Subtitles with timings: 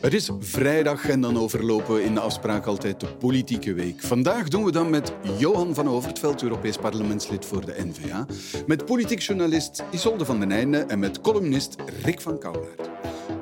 [0.00, 4.02] Het is vrijdag en dan overlopen we in de afspraak altijd de politieke week.
[4.02, 8.26] Vandaag doen we dan met Johan van Overtveld, Europees parlementslid voor de N-VA,
[8.66, 12.90] met politiek journalist Isolde van den Einde en met columnist Rick van Kouwaert.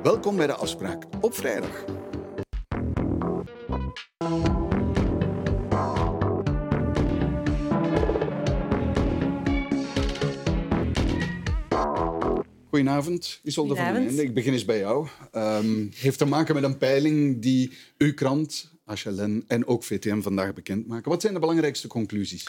[0.03, 1.85] Welkom bij de afspraak op vrijdag.
[12.79, 14.09] Goedenavond, Isolde van Goedenavond.
[14.09, 14.29] Einde.
[14.29, 15.07] Ik begin eens bij jou.
[15.31, 20.53] Ehm, heeft te maken met een peiling die uw krant, HLN en ook VTM vandaag
[20.53, 21.11] bekendmaken.
[21.11, 22.47] Wat zijn de belangrijkste conclusies?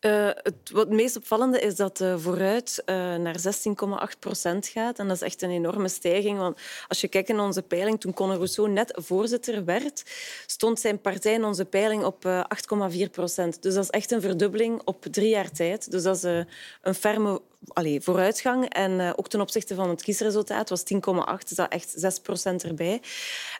[0.00, 4.98] Eh, het, wat het meest opvallende is dat de vooruit eh, naar 16,8 procent gaat.
[4.98, 6.38] En dat is echt een enorme stijging.
[6.38, 10.02] Want als je kijkt in onze peiling, toen Conor Rousseau net voorzitter werd,
[10.46, 12.44] stond zijn partij in onze peiling op eh,
[12.90, 13.62] 8,4 procent.
[13.62, 15.90] Dus dat is echt een verdubbeling op drie jaar tijd.
[15.90, 16.40] Dus dat is eh,
[16.82, 18.68] een ferme allee, vooruitgang.
[18.68, 20.98] En eh, ook ten opzichte van het kiesresultaat was 10,8,
[21.48, 23.02] is dat echt 6 procent erbij.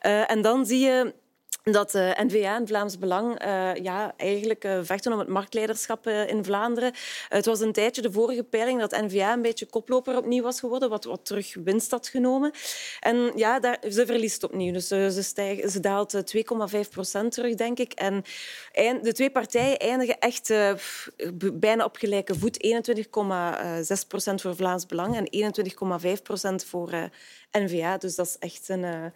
[0.00, 1.14] Eh, en dan zie je
[1.62, 6.28] dat de N-VA en Vlaams Belang eh, ja, eigenlijk eh, vechten om het marktleiderschap eh,
[6.28, 6.92] in Vlaanderen.
[7.28, 10.88] het was een tijdje de vorige peiling dat N-VA een beetje koploper opnieuw was geworden,
[10.88, 12.52] wat, wat terug winst had genomen.
[13.00, 14.72] En ja, daar, ze verliest opnieuw.
[14.72, 15.22] Dus eh, ze,
[15.70, 16.44] ze daalt eh,
[16.84, 17.92] 2,5 procent terug, denk ik.
[17.92, 18.24] En
[18.72, 20.72] eind- de twee partijen eindigen echt eh,
[21.52, 22.66] bijna op gelijke voet.
[24.02, 25.54] 21,6 procent voor Vlaams Belang en
[26.16, 27.04] 21,5 procent voor eh,
[27.52, 27.98] N-VA.
[27.98, 29.12] Dus dat is echt een...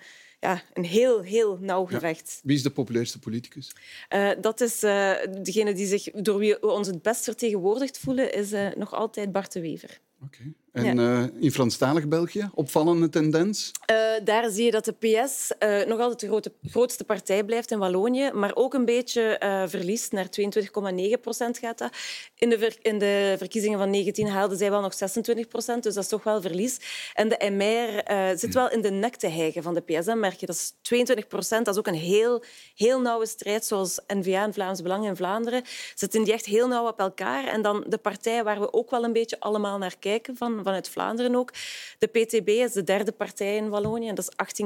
[0.46, 2.40] ja, een heel, heel nauw gevecht.
[2.42, 3.72] Wie is de populairste politicus?
[4.08, 8.32] Eh, dat is eh, degene die zich, door wie we ons het best vertegenwoordigd voelen,
[8.32, 10.00] is eh, nog altijd Bart de Wever.
[10.24, 10.52] Oké.
[10.84, 13.72] En eh, in Franstalig België, opvallende tendens?
[13.86, 17.70] Eh, daar zie je dat de PS eh, nog altijd de grote, grootste partij blijft
[17.70, 20.12] in Wallonië, maar ook een beetje verliest.
[20.12, 21.90] Naar 22,9 procent gaat dat.
[22.38, 25.94] In de, ver- in de verkiezingen van 19 haalden zij wel nog 26 procent, dus
[25.94, 26.78] dat is toch wel verlies.
[27.14, 28.02] En de MR
[28.38, 30.14] zit wel in de nek te hijgen van de PS.
[30.14, 31.64] Merk je, dat is 22 procent.
[31.64, 32.42] Dat is ook een heel,
[32.74, 35.62] heel nauwe strijd, zoals N-VA en Vlaams Belang in Vlaanderen.
[35.94, 37.46] Zitten die echt heel nauw op elkaar.
[37.46, 40.88] En dan de partij waar we ook wel een beetje allemaal naar kijken, van, vanuit
[40.88, 41.52] Vlaanderen ook.
[41.98, 44.08] De PTB is de derde partij in Wallonië.
[44.08, 44.62] En dat is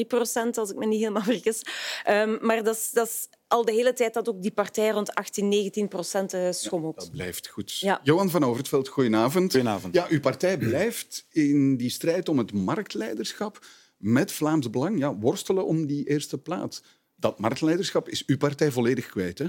[0.00, 1.62] 18,3 procent, als ik me niet helemaal vergis.
[2.04, 5.14] Ehm, maar dat is, dat is al de hele tijd dat ook die partij rond
[5.14, 6.96] 18, 19 procent eh, schommelt.
[6.96, 7.78] Dat blijft goed.
[7.78, 8.00] Ja.
[8.02, 9.52] Johan van Overtveld, goedenavond.
[9.52, 9.94] Goedenavond.
[9.94, 13.66] Ja, uw partij blijft in die strijd om het marktleiderschap
[13.96, 16.82] met Vlaams Belang ja, worstelen om die eerste plaats.
[17.18, 19.46] Dat marktleiderschap is uw partij volledig kwijt, hè?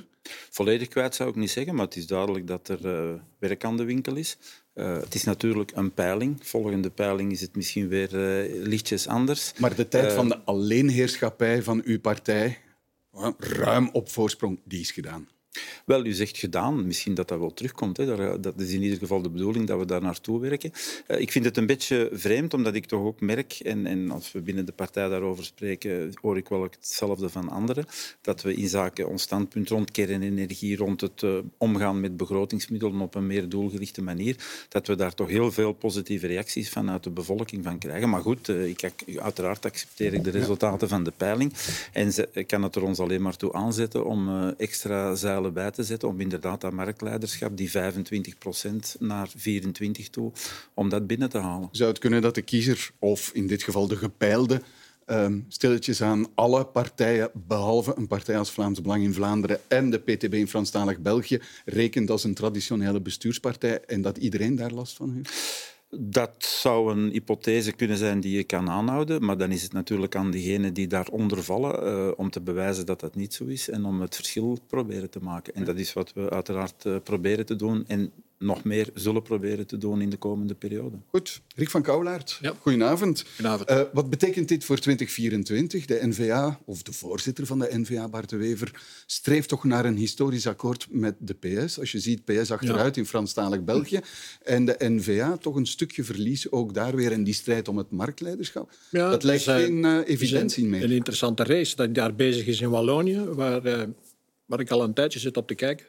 [0.49, 3.77] Volledig kwijt zou ik niet zeggen, maar het is duidelijk dat er eh, werk aan
[3.77, 4.37] de winkel is.
[4.73, 6.47] Eh, het is natuurlijk een peiling.
[6.47, 9.53] Volgende peiling is het misschien weer eh, lichtjes anders.
[9.57, 12.57] Maar de tijd van de alleenheerschappij van uw partij,
[13.37, 15.27] ruim op voorsprong, die is gedaan.
[15.85, 16.85] Wel, u zegt gedaan.
[16.85, 17.97] Misschien dat dat wel terugkomt.
[17.97, 18.05] Hè.
[18.05, 20.71] Daar, dat is in ieder geval de bedoeling dat we daar naartoe werken.
[21.07, 24.31] Eh, ik vind het een beetje vreemd, omdat ik toch ook merk, en, en als
[24.31, 27.85] we binnen de partij daarover spreken, hoor ik wel hetzelfde van anderen,
[28.21, 33.15] dat we in zaken ons standpunt rond kernenergie, rond het eh, omgaan met begrotingsmiddelen op
[33.15, 37.63] een meer doelgerichte manier, dat we daar toch heel veel positieve reacties vanuit de bevolking
[37.63, 38.09] van krijgen.
[38.09, 41.53] Maar goed, eh, ik, uiteraard accepteer ik de resultaten van de peiling
[41.93, 45.71] en ze, kan het er ons alleen maar toe aanzetten om eh, extra zeilen bij
[45.71, 50.31] te zetten, om inderdaad dat marktleiderschap, die 25% naar 24 toe,
[50.73, 51.69] om dat binnen te halen.
[51.71, 54.61] Zou het kunnen dat de kiezer, of in dit geval de gepeilde,
[55.05, 59.97] ehm, stilletjes aan alle partijen, behalve een partij als Vlaams Belang in Vlaanderen en de
[59.99, 65.13] PTB in Franstalig België, rekent als een traditionele bestuurspartij en dat iedereen daar last van
[65.13, 65.75] heeft?
[65.89, 70.15] Dat zou een hypothese kunnen zijn die je kan aanhouden, maar dan is het natuurlijk
[70.15, 73.85] aan diegenen die daaronder vallen eh, om te bewijzen dat dat niet zo is en
[73.85, 75.53] om het verschil proberen te maken.
[75.53, 79.67] En dat is wat we uiteraard eh, proberen te doen en nog meer zullen proberen
[79.67, 80.97] te doen in de komende periode.
[81.07, 82.53] Goed, Rick van Kouwlaert, Ja.
[82.61, 83.23] goedenavond.
[83.35, 83.69] Goedenavond.
[83.69, 85.85] Eh, wat betekent dit voor 2024?
[85.85, 89.95] De N-VA, of de voorzitter van de N-VA, Bart de Wever, streeft toch naar een
[89.95, 91.79] historisch akkoord met de PS.
[91.79, 93.99] Als je ziet, PS achteruit in Franstalig België
[94.43, 97.91] en de N-VA toch een stukje verlies, ook daar weer in die strijd om het
[97.91, 98.71] marktleiderschap.
[98.91, 100.83] Ja, dat lijkt dus, geen eh, evidentie een, meer.
[100.83, 103.83] een interessante race dat daar bezig is in Wallonië, waar, eh,
[104.45, 105.85] waar ik al een tijdje zit op te kijken.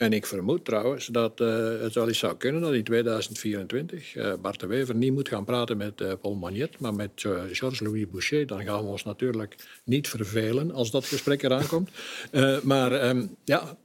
[0.00, 4.34] En ik vermoed trouwens dat eh, het wel eens zou kunnen dat in 2024 eh,
[4.42, 8.46] Bart de Wever niet moet gaan praten met eh, Paul Magnet, maar met Georges-Louis Boucher.
[8.46, 11.90] Dan gaan we ons natuurlijk niet vervelen als dat gesprek eraan komt.
[12.62, 13.76] Maar ehm, ja,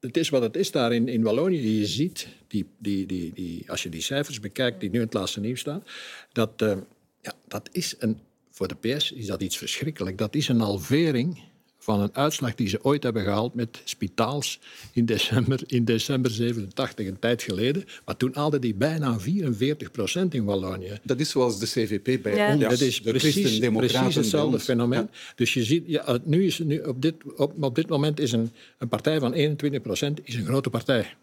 [0.00, 1.78] het is wat het is daar in, in Wallonië.
[1.78, 5.14] Je ziet, die, die, die, die, als je die cijfers bekijkt die nu in het
[5.14, 5.84] laatste nieuws staan,
[6.32, 6.76] dat, eh,
[7.22, 8.20] ja, dat is een,
[8.50, 10.18] voor de PS is dat iets verschrikkelijk.
[10.18, 11.49] Dat is een halvering
[11.82, 14.60] van een uitslag die ze ooit hebben gehaald met Spitaals
[14.92, 17.84] in december, in december 87, een tijd geleden.
[18.04, 20.98] Maar toen haalde die bijna 44 procent in Wallonië.
[21.02, 22.52] Dat is zoals de CVP bij Ja.
[22.52, 22.62] ons.
[22.62, 24.98] Dat is de precies, hetzelfde fenomeen.
[25.00, 25.08] Ja.
[25.34, 28.50] Dus je ziet, ja, nu is, nu op, dit, op, op dit moment is een,
[28.78, 31.14] een partij van 21 procent is een grote partij.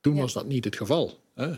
[0.00, 1.18] Toen was dat niet het geval.
[1.34, 1.50] Hè.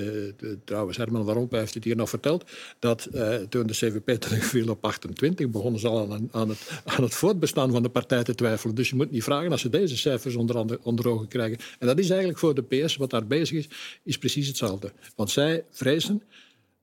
[0.00, 2.44] De, trouwens, Herman Rompuy heeft het hier nog verteld,
[2.78, 7.02] dat eh, toen de CVP terugviel op 28, begonnen ze al aan, aan, het, aan
[7.02, 8.74] het voortbestaan van de partij te twijfelen.
[8.74, 11.58] Dus je moet niet vragen als ze deze cijfers onder, andere- onder ogen krijgen.
[11.78, 13.68] En dat is eigenlijk voor de PS, wat daar bezig is,
[14.02, 14.92] is precies hetzelfde.
[15.16, 16.22] Want zij vrezen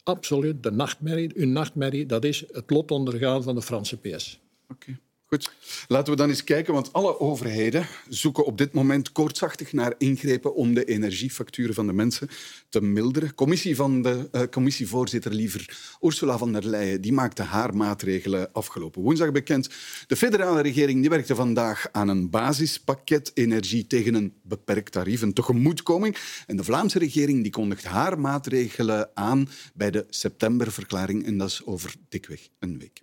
[0.03, 4.39] absoluut de nachtmerrie, hun nachtmerrie, dat is het lot ondergaan van de Franse PS.
[4.69, 4.97] Oké,
[5.33, 5.53] Goed,
[5.87, 10.55] laten we dan eens kijken, want alle overheden zoeken op dit moment koortsachtig naar ingrepen
[10.55, 12.29] om de energiefacturen van de mensen
[12.69, 13.35] te milderen.
[13.35, 19.01] Commissie van de eh, commissievoorzitter, liever Ursula von der Leyen, die maakte haar maatregelen afgelopen
[19.01, 19.69] woensdag bekend.
[20.07, 25.33] De federale regering die werkte vandaag aan een basispakket energie tegen een beperkt tarief, een
[25.33, 26.17] tegemoetkoming.
[26.47, 31.65] En de Vlaamse regering die kondigt haar maatregelen aan bij de septemberverklaring en dat is
[31.65, 33.01] over dikweg een week.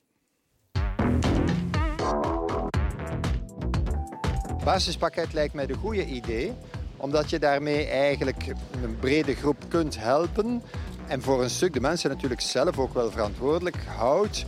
[4.69, 6.53] Basispakket lijkt mij de goede idee,
[6.97, 8.47] omdat je daarmee eigenlijk
[8.83, 10.63] een brede groep kunt helpen
[11.07, 14.45] en voor een stuk de mensen natuurlijk zelf ook wel verantwoordelijk houdt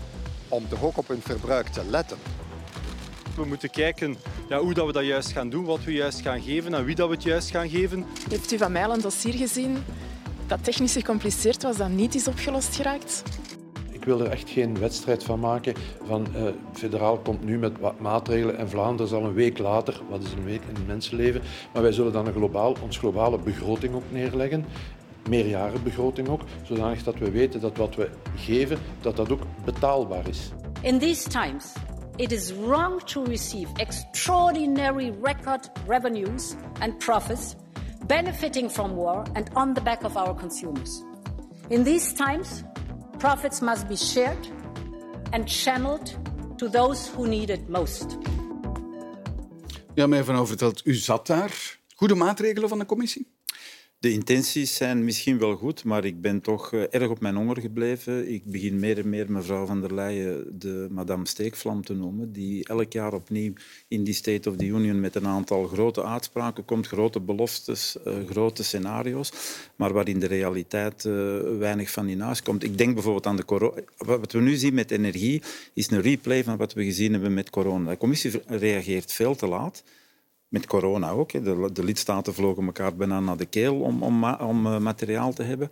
[0.49, 2.17] om toch ook op hun verbruik te letten.
[3.37, 4.17] We moeten kijken
[4.49, 6.95] ja, hoe dat we dat juist gaan doen, wat we juist gaan geven en wie
[6.95, 8.07] dat we het juist gaan geven.
[8.29, 9.85] Heeft u van mij al een dossier gezien
[10.47, 13.23] dat technisch gecompliceerd was, dat niet is opgelost geraakt?
[14.01, 15.75] Ik wil er echt geen wedstrijd van maken
[16.05, 16.43] van eh,
[16.73, 20.45] federaal komt nu met wat maatregelen en Vlaanderen zal een week later, wat is een
[20.45, 21.43] week in mensenleven,
[21.73, 24.65] maar wij zullen dan een globaal, ons globale begroting ook neerleggen,
[25.29, 30.51] meerjarenbegroting ook, zodanig dat we weten dat wat we geven, dat dat ook betaalbaar is.
[30.83, 31.73] In these times,
[32.17, 37.55] it is wrong to receive extraordinary record revenues and profits
[38.07, 41.03] benefiting from war and on the back of our consumers.
[41.69, 42.65] In these times,
[43.21, 44.49] profits must be shared
[45.33, 46.19] and channeled
[46.57, 48.17] to those who need it most.
[49.95, 51.79] Ja, mij van overtuigd, u zat daar.
[51.95, 53.30] Goede maatregelen van de commissie?
[54.01, 57.61] De intenties zijn misschien wel goed, maar ik ben toch eh, erg op mijn honger
[57.61, 58.33] gebleven.
[58.33, 62.65] Ik begin meer en meer mevrouw van der Leyen de madame steekvlam te noemen, die
[62.65, 63.53] elk jaar opnieuw
[63.89, 68.15] in die State of the Union met een aantal grote uitspraken komt, grote beloftes, eh,
[68.29, 69.33] grote scenario's,
[69.77, 71.13] maar waar in de realiteit eh,
[71.59, 72.65] weinig van in huis komt.
[72.65, 73.81] Ik denk bijvoorbeeld aan de corona.
[73.97, 75.43] Wat we nu zien met energie
[75.75, 77.91] is een replay van wat we gezien hebben met corona.
[77.91, 79.83] De commissie reageert veel te laat.
[80.51, 81.33] Met corona ook.
[81.33, 85.43] De, de lidstaten vlogen elkaar bijna naar de keel om, om, om eh, materiaal te
[85.43, 85.71] hebben.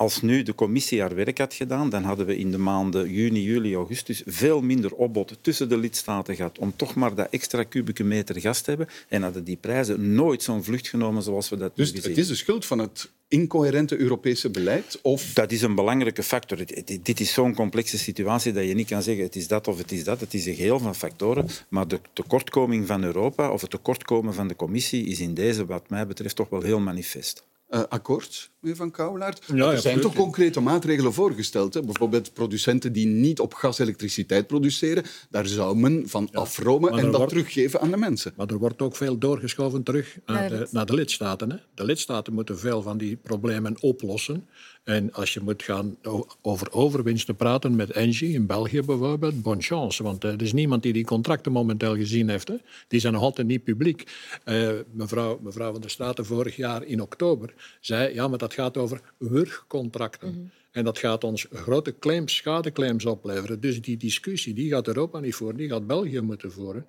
[0.00, 3.42] Als nu de commissie haar werk had gedaan, dan hadden we in de maanden juni,
[3.42, 8.04] juli, augustus veel minder opbod tussen de lidstaten gehad om toch maar dat extra kubieke
[8.04, 11.76] meter gas te hebben en hadden die prijzen nooit zo'n vlucht genomen zoals we dat
[11.76, 14.98] Dus nu gezien het is de schuld van het incoherente Europese beleid?
[15.02, 16.58] Of Dat is een belangrijke factor.
[17.02, 19.92] Dit is zo'n complexe situatie dat je niet kan zeggen het is dat of het
[19.92, 20.20] is dat.
[20.20, 21.46] Het is een geheel van factoren.
[21.68, 25.90] Maar de tekortkoming van Europa of het tekortkomen van de commissie is in deze, wat
[25.90, 27.44] mij betreft, toch wel heel manifest.
[27.70, 29.44] Eh, akkoord, meneer Van Kouwelaert?
[29.46, 30.02] Ja, er zijn absoluut.
[30.02, 31.74] toch concrete maatregelen voorgesteld?
[31.74, 31.82] Hè?
[31.82, 35.04] Bijvoorbeeld producenten die niet op gas elektriciteit produceren.
[35.30, 38.32] Daar zou men van afromen en dat wordt- teruggeven aan de mensen.
[38.36, 41.50] Maar er wordt ook veel doorgeschoven terug naar Naar de, naar de lidstaten.
[41.50, 41.56] Hè.
[41.74, 44.48] De lidstaten moeten veel van die problemen oplossen.
[44.84, 45.96] En als je moet gaan
[46.42, 50.02] over overwinsten praten met Engie in België bijvoorbeeld, bonne chance.
[50.02, 52.48] Want eh, er is niemand die die contracten momenteel gezien heeft.
[52.48, 52.56] Hè.
[52.88, 54.04] Die zijn nog altijd niet publiek.
[54.44, 58.76] Eh, mevrouw, mevrouw van der Straten vorig jaar in oktober zei, ja, maar dat gaat
[58.76, 60.52] over wurgcontracten.
[60.70, 63.60] En dat gaat ons grote claims, schadeclaims opleveren.
[63.60, 66.86] Dus die discussie die gaat Europa niet voeren, die gaat België moeten voeren.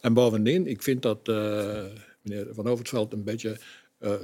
[0.00, 1.84] En bovendien, ik vind dat eh,
[2.22, 3.58] meneer Van Overtveld een beetje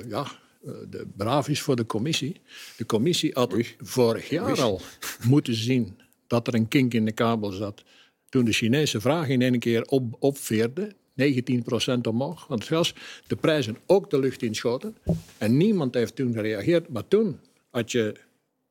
[0.08, 0.26] ja,
[0.62, 2.40] de, braaf is voor de commissie.
[2.76, 4.80] De commissie had vorig jaar al
[5.28, 7.82] moeten zien dat er een kink in de kabel zat.
[8.28, 12.94] Toen de Chinese vraag in één keer op, opveerde, 19% omhoog van het gas,
[13.26, 14.96] de prijzen ook de lucht inschoten.
[15.38, 16.88] En niemand heeft toen gereageerd.
[16.88, 17.40] Maar toen
[17.70, 18.14] had je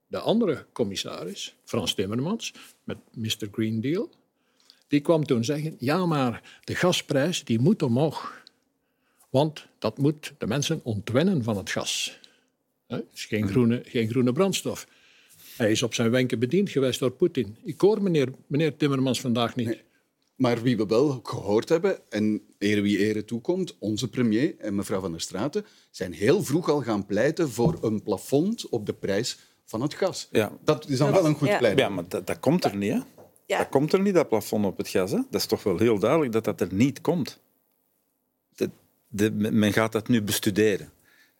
[0.07, 3.47] de andere commissaris, Frans Timmermans, met Mr.
[3.51, 4.09] Green Deal.
[4.87, 8.40] Die kwam toen zeggen, ja, maar de gasprijs die moet omhoog.
[9.31, 12.19] Want dat moet de mensen ontwennen van het gas.
[12.87, 14.87] Hè, Het is geen groene, geen groene brandstof.
[15.57, 17.55] Hij is op zijn wenken bediend geweest door Poetin.
[17.63, 19.83] Ik hoor meneer, meneer Timmermans vandaag niet.
[20.35, 24.99] Maar wie we wel gehoord hebben, en eer wie ere toekomt, onze premier en mevrouw
[25.01, 29.37] Van der Straten, zijn heel vroeg al gaan pleiten voor een plafond op de prijs
[29.65, 30.27] van het gas.
[30.31, 30.57] Ja.
[30.63, 31.57] Dat is dan wel een goed Ja.
[31.57, 31.77] pleit.
[31.79, 32.91] Ja, maar dat, dat komt er niet.
[32.91, 32.99] Hè?
[33.45, 33.57] Ja.
[33.57, 35.11] Dat komt er niet, dat plafond op het gas.
[35.11, 35.17] Hè?
[35.29, 37.39] Dat is toch wel heel duidelijk dat dat er niet komt.
[39.13, 40.89] De, men gaat dat nu bestuderen.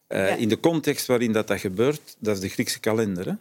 [0.07, 0.35] Uh, Ja.
[0.35, 3.25] In de context waarin dat, dat gebeurt, dat is de Griekse kalender.
[3.25, 3.33] Hè?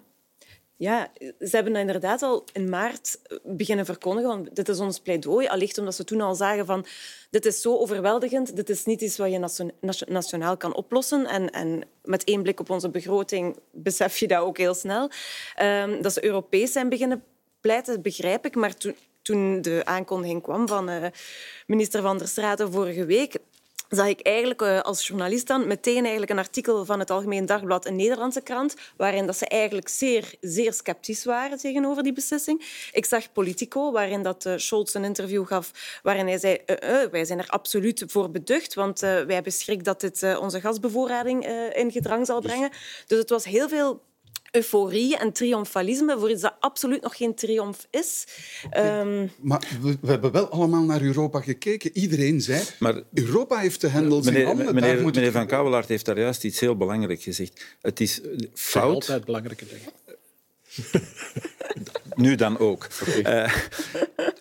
[0.77, 4.29] Ja, ze hebben dat inderdaad al in maart beginnen verkondigen.
[4.31, 5.47] Want dit is ons pleidooi.
[5.47, 6.87] Allicht omdat ze toen al zagen van
[7.31, 8.57] dit is zo overweldigend.
[8.57, 11.27] Dit is niet iets wat je nation- nation- nationaal kan oplossen.
[11.27, 15.11] En, en met één blik op onze begroting besef je dat ook heel snel.
[15.55, 17.23] Ehm, dat ze Europees zijn beginnen
[17.61, 18.55] pleiten, begrijp ik.
[18.55, 21.07] Maar toen, toen de aankondiging kwam van eh,
[21.67, 23.37] minister Van der Straten vorige week
[23.91, 27.87] zag ik eigenlijk eh, als journalist dan meteen eigenlijk een artikel van het Algemeen Dagblad,
[27.87, 32.89] een Nederlandse krant, waarin dat ze eigenlijk zeer, zeer sceptisch waren tegenover die beslissing.
[32.93, 37.25] Ik zag Politico, waarin dat eh, Scholz een interview gaf, waarin hij zei eh, wij
[37.25, 42.27] zijn er absoluut voor beducht, want wij hebben schrik dat dit onze gasbevoorrading in gedrang
[42.27, 42.71] zal brengen.
[43.07, 44.03] Dus het was heel veel
[44.51, 48.25] euforie en triomfalisme voor iets dat absoluut nog geen triomf is.
[48.71, 51.91] Ehm, Maar we, we hebben wel allemaal naar Europa gekeken.
[51.99, 54.65] Iedereen zei, Maar- Europa heeft de hendels in Meneer, handen.
[54.65, 55.47] daar meneer, het meneer Van.
[55.47, 57.77] Kouwelaert heeft daar juist iets heel belangrijks gezegd.
[57.81, 58.21] Het is
[58.55, 59.89] fout, altijd belangrijke dingen.
[62.25, 62.89] nu dan ook.
[63.23, 63.55] Eh,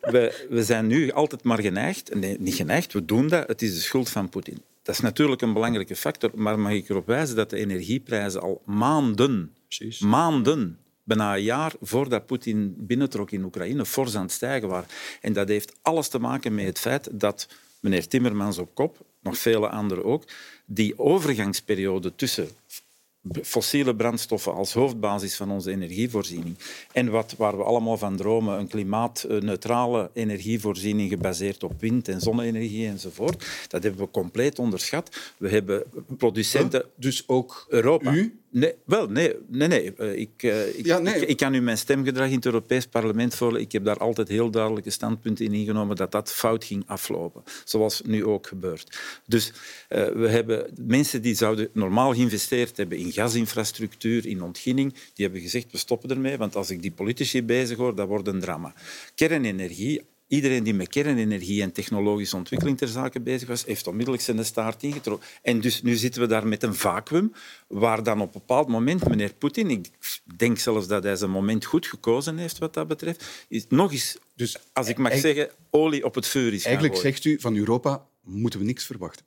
[0.01, 3.73] we, we zijn nu altijd maar geneigd, nee, niet geneigd, we doen dat, het is
[3.73, 4.61] de schuld van Poetin.
[4.83, 8.61] Dat is natuurlijk een belangrijke factor, maar mag ik erop wijzen dat de energieprijzen al
[8.65, 9.99] maanden, Precies.
[9.99, 14.89] maanden, bijna een jaar voordat Poetin binnentrok in Oekraïne, fors aan het stijgen waren.
[15.21, 17.47] En dat heeft alles te maken met het feit dat
[17.79, 20.23] meneer Timmermans op kop, nog vele anderen ook,
[20.65, 22.49] die overgangsperiode tussen
[23.43, 26.55] fossiele brandstoffen als hoofdbasis van onze energievoorziening.
[26.91, 32.87] En wat, waar we allemaal van dromen, een klimaatneutrale energievoorziening gebaseerd op wind- en zonne-energie
[32.87, 35.33] enzovoort, dat hebben we compleet onderschat.
[35.37, 35.83] We hebben
[36.17, 36.85] producenten...
[36.95, 38.13] Dus ook Europa.
[38.13, 38.38] u?
[38.51, 39.93] Nee, wel, nee, nee, nee.
[39.93, 41.15] Eh, Ik, eh, ik, Ja, nee.
[41.15, 43.65] Ik, ik kan u mijn stemgedrag in het Europees Parlement voorleggen.
[43.65, 47.43] Ik heb daar altijd heel duidelijke standpunten in ingenomen dat dat fout ging aflopen.
[47.63, 48.99] Zoals nu ook gebeurt.
[49.25, 49.51] Dus
[49.87, 55.41] eh, we hebben mensen die zouden normaal geïnvesteerd hebben in gasinfrastructuur, in ontginning, die hebben
[55.41, 58.73] gezegd we stoppen ermee, want als ik die politici bezig hoor, dat wordt een drama.
[59.15, 64.45] Kernenergie, Iedereen die met kernenergie en technologische ontwikkeling ter zake bezig was, heeft onmiddellijk zijn
[64.45, 65.27] staart ingetrokken.
[65.41, 67.33] En dus nu zitten we daar met een vacuüm,
[67.67, 69.89] waar dan op een bepaald moment meneer Poetin, ik
[70.37, 74.17] denk zelfs dat hij zijn moment goed gekozen heeft wat dat betreft, is nog eens,
[74.35, 77.11] Dus als ik mag eigenlijk- zeggen, olie op het vuur is gaan Eigenlijk gooien.
[77.13, 79.25] zegt u van Europa moeten we niks verwachten.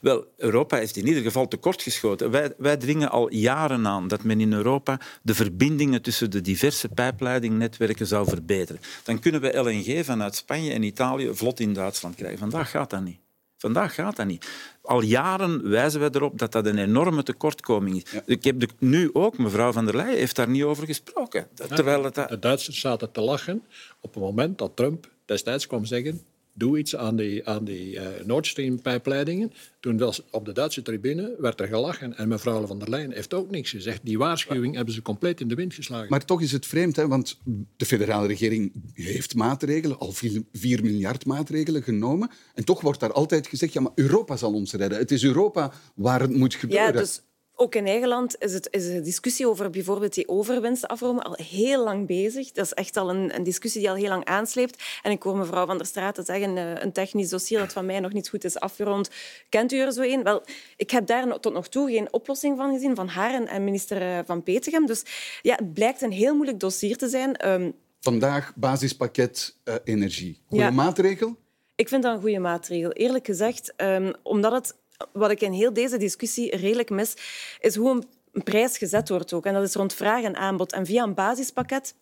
[0.00, 2.30] Wel, Europa heeft in ieder geval tekortgeschoten.
[2.30, 6.88] Wij, wij dringen al jaren aan dat men in Europa de verbindingen tussen de diverse
[6.88, 8.80] pijpleidingnetwerken zou verbeteren.
[9.04, 12.38] Dan kunnen we LNG vanuit Spanje en Italië vlot in Duitsland krijgen.
[12.38, 13.18] Vandaag gaat dat niet.
[13.60, 14.46] Vandaag gaat dat niet.
[14.82, 18.20] Al jaren wijzen wij erop dat dat een enorme tekortkoming is.
[18.26, 21.48] Ik heb de, nu ook, mevrouw van der Leyen heeft daar niet over gesproken.
[21.54, 23.62] Terwijl het, De Duitsers zaten te lachen
[24.00, 26.20] op het moment dat Trump destijds kwam zeggen
[26.60, 29.52] doe iets aan die, aan die eh, Nord Stream-pijpleidingen.
[29.80, 33.34] Toen was op de Duitse tribune werd er gelachen en mevrouw van der Leyen heeft
[33.34, 34.00] ook niks gezegd.
[34.04, 36.06] Die waarschuwing hebben ze compleet in de wind geslagen.
[36.08, 37.38] Maar toch is het vreemd, hè, want
[37.76, 40.12] de federale regering heeft maatregelen, al
[40.52, 42.30] 4 miljard maatregelen genomen.
[42.54, 44.98] En toch wordt daar altijd gezegd, ja, maar Europa zal ons redden.
[44.98, 46.86] Het is Europa waar het moet gebeuren.
[46.86, 47.22] Ja, dus
[47.60, 51.36] ook in eigen land is, het, is de discussie over bijvoorbeeld die overwinsten afromen al
[51.36, 52.52] heel lang bezig.
[52.52, 54.82] Dat is echt al een, een discussie die al heel lang aansleept.
[55.02, 58.00] En ik hoor mevrouw Van der Straten zeggen, eh, een technisch dossier dat van mij
[58.00, 59.10] nog niet goed is afgerond.
[59.48, 60.22] Kent u er zo een?
[60.22, 60.42] Wel,
[60.76, 64.18] ik heb daar tot nog toe geen oplossing van gezien, van haar en, minister eh,
[64.26, 64.86] Van Petegem.
[64.86, 65.02] Dus
[65.42, 67.36] ja, het blijkt een heel moeilijk dossier te zijn.
[67.36, 70.42] Ehm, Vandaag basispakket eh, energie.
[70.46, 70.70] Goeie Ja.
[70.70, 71.36] maatregel?
[71.74, 72.92] Ik vind dat een goede maatregel.
[72.92, 74.76] Eerlijk gezegd, ehm, omdat het,
[75.12, 77.14] wat ik in heel deze discussie redelijk mis,
[77.60, 77.90] is hoe
[78.32, 79.46] een prijs gezet wordt ook.
[79.46, 80.72] En dat is rond vraag en aanbod.
[80.72, 81.94] En via een basispakket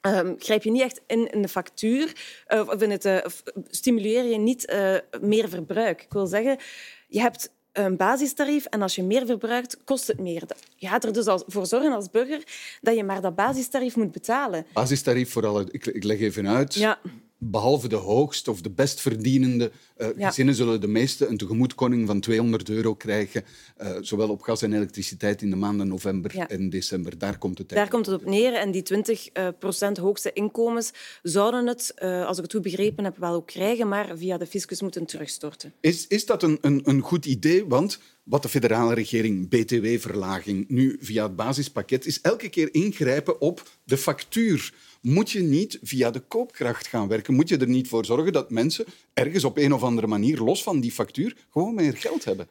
[0.00, 2.12] ehm, grijp je niet echt in, in de factuur
[2.46, 6.02] eh, of in het, of stimuleer je niet eh, meer verbruik.
[6.02, 6.56] Ik wil zeggen,
[7.08, 10.42] je hebt een basistarief en als je meer verbruikt, kost het meer.
[10.76, 12.42] Je gaat er dus als- voor zorgen als burger
[12.80, 14.66] dat je maar dat basistarief moet betalen.
[14.72, 15.66] Basistarief voor alle...
[15.70, 16.74] Ik, ik leg even uit.
[16.74, 16.98] Ja.
[17.38, 19.70] Behalve de hoogst of de best verdienende
[20.02, 20.28] eh, Ja.
[20.28, 23.44] gezinnen zullen de meeste een tegemoetkoming van 200 euro krijgen,
[23.76, 26.48] eh, zowel op gas en elektriciteit in de maanden november Ja.
[26.48, 27.18] en december.
[27.18, 28.54] Daar komt het Daar komt het op neer.
[28.54, 30.90] En die 20 eh, procent hoogste inkomens
[31.22, 34.80] zouden het, als ik het goed begrepen heb, wel ook krijgen, maar via de fiscus
[34.82, 35.72] moeten terugstorten.
[35.80, 37.64] Is, is dat een, een, een goed idee?
[37.66, 43.68] Want wat de federale regering, btw-verlaging, nu via het basispakket, is elke keer ingrijpen op
[43.84, 44.72] de factuur.
[45.00, 47.34] Moet je niet via de koopkracht gaan werken?
[47.34, 50.62] Moet je er niet voor zorgen dat mensen ergens op een of andere manier, los
[50.62, 52.48] van die factuur, gewoon meer geld hebben?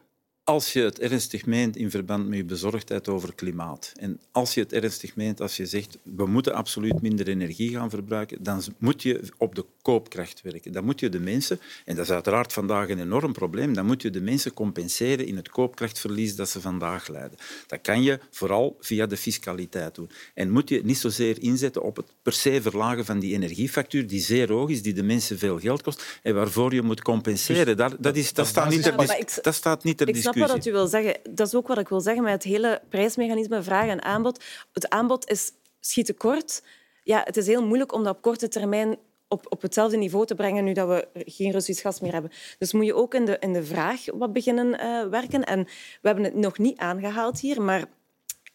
[0.52, 4.60] Als je het ernstig meent in verband met je bezorgdheid over klimaat, en als je
[4.60, 9.04] het ernstig meent als je zegt we moeten absoluut minder energie gaan verbruiken, dan moet
[9.04, 10.72] je op de koopkracht werken.
[10.72, 14.02] Dan moet je de mensen, en dat is uiteraard vandaag een enorm probleem, dan moet
[14.02, 17.38] je de mensen compenseren in het koopkrachtverlies dat ze vandaag leiden.
[17.68, 20.10] Dat kan je vooral via de fiscaliteit doen.
[20.34, 24.22] En moet je niet zozeer inzetten op het per se verlagen van die energiefactuur, die
[24.22, 27.66] zeer hoog is, die de mensen veel geld kost en waarvoor je moet compenseren.
[27.66, 30.41] Dus dat, dat, is, dat, staat niet ter, dat staat niet ter discussie.
[30.46, 31.20] Snap wat u wil zeggen.
[31.30, 34.44] Dat is ook wat ik wil zeggen met het hele prijsmechanisme, vraag en aanbod.
[34.74, 36.64] Het aanbod is schiet kort.
[37.04, 40.36] Ja, het is heel moeilijk om dat op korte termijn op, op hetzelfde niveau te
[40.36, 42.32] brengen nu dat we geen Russisch gas meer hebben.
[42.58, 45.44] Dus moet je ook in de, in de vraag wat beginnen uh, werken.
[45.44, 45.64] En
[46.02, 47.86] we hebben het nog niet aangehaald hier, maar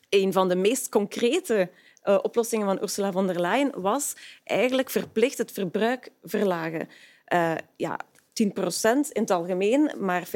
[0.08, 1.70] een van de meest concrete
[2.04, 6.88] uh, oplossingen van Ursula von der Leyen was eigenlijk verplicht het verbruik verlagen.
[7.32, 7.98] Uh, ja,
[8.44, 10.30] 10% in het algemeen, maar 5%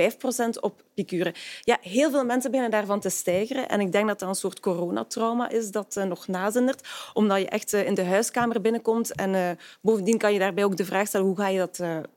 [0.61, 1.33] op picuren.
[1.61, 3.69] Ja, heel veel mensen beginnen daarvan te stijgeren.
[3.69, 6.89] En ik denk dat dat een soort coronatrauma is dat uh, nog nazindert.
[7.13, 9.15] Omdat je echt uh, in de huiskamer binnenkomt.
[9.15, 9.51] En uh,
[9.83, 11.77] bovendien kan je daarbij ook de vraag stellen hoe ga je dat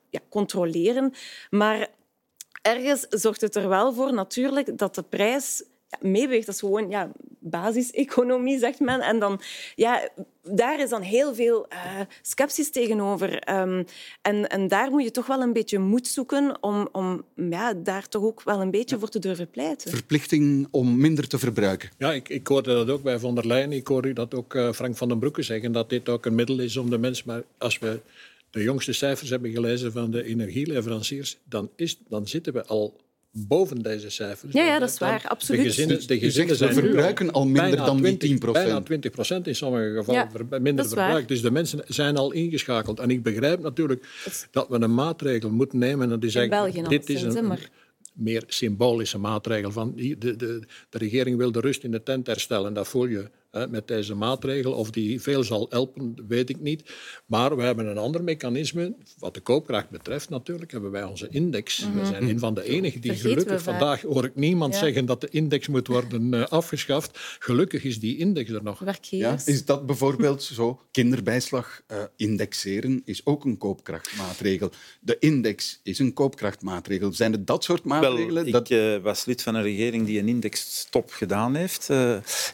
[0.09, 1.13] ja, controleren.
[1.49, 1.87] Maar
[2.61, 5.63] ergens zorgt het er wel voor natuurlijk dat de prijs
[6.01, 6.45] ja, meeweegt.
[6.45, 9.01] Dat is gewoon ja, basiseconomie, zegt men.
[9.01, 9.41] En dan,
[9.75, 10.09] ja,
[10.43, 13.51] daar is dan heel veel uh, sceptisch tegenover.
[13.51, 13.85] Um,
[14.21, 18.07] en, en daar moet je toch wel een beetje moed zoeken om, om ja, daar
[18.07, 19.91] toch ook wel een beetje voor te durven pleiten.
[19.91, 21.89] Verplichting om minder te verbruiken.
[21.97, 23.71] Ja, ik, ik hoorde dat ook bij von der Leyen.
[23.71, 26.35] Ik hoor u dat ook uh, Frank van den Broeke zeggen, dat dit ook een
[26.35, 27.23] middel is om de mens...
[27.23, 27.99] Maar als we
[28.49, 32.95] de jongste cijfers hebben gelezen van de energieleveranciers, dan, is, dan zitten we al
[33.35, 34.53] boven deze cijfers.
[34.53, 35.61] Ja, ja dat is waar, absoluut.
[35.61, 38.65] De gezinnen, de gezinnen zijn verbruiken al minder dan die 10 procent.
[38.65, 41.27] Bijna 20 procent in sommige gevallen ja, minder verbruik.
[41.27, 42.99] Dus de mensen zijn al ingeschakeld.
[42.99, 44.05] En ik begrijp natuurlijk
[44.51, 46.03] dat we een maatregel moeten nemen.
[46.03, 47.57] En dat is eigenlijk, dit is een,
[48.13, 49.71] meer symbolische maatregel.
[49.71, 52.73] Van de, de, de, regering wil de rust in de tent herstellen.
[52.73, 53.29] Dat voel je
[53.69, 54.73] met deze maatregel.
[54.73, 56.83] Of die veel zal helpen, weet ik niet.
[57.25, 58.95] Maar we hebben een ander mechanisme.
[59.19, 61.79] Wat de koopkracht betreft natuurlijk, hebben wij onze index.
[61.79, 62.05] We mhm.
[62.05, 63.61] zijn een van de enigen die gelukkig...
[63.61, 67.19] Vandaag hoor ik niemand zeggen dat de index moet worden uh, afgeschaft.
[67.39, 68.83] Gelukkig is die index er nog.
[69.01, 70.79] Ja, is dat bijvoorbeeld zo?
[70.91, 74.71] Kinderbijslag uh, indexeren is ook een koopkrachtmaatregel.
[74.99, 77.13] De index is een koopkrachtmaatregel.
[77.13, 78.33] Zijn het dat soort maatregelen?
[78.33, 78.69] Wel, ik dat...
[78.69, 81.89] uh, was lid van een regering die een indexstop gedaan heeft.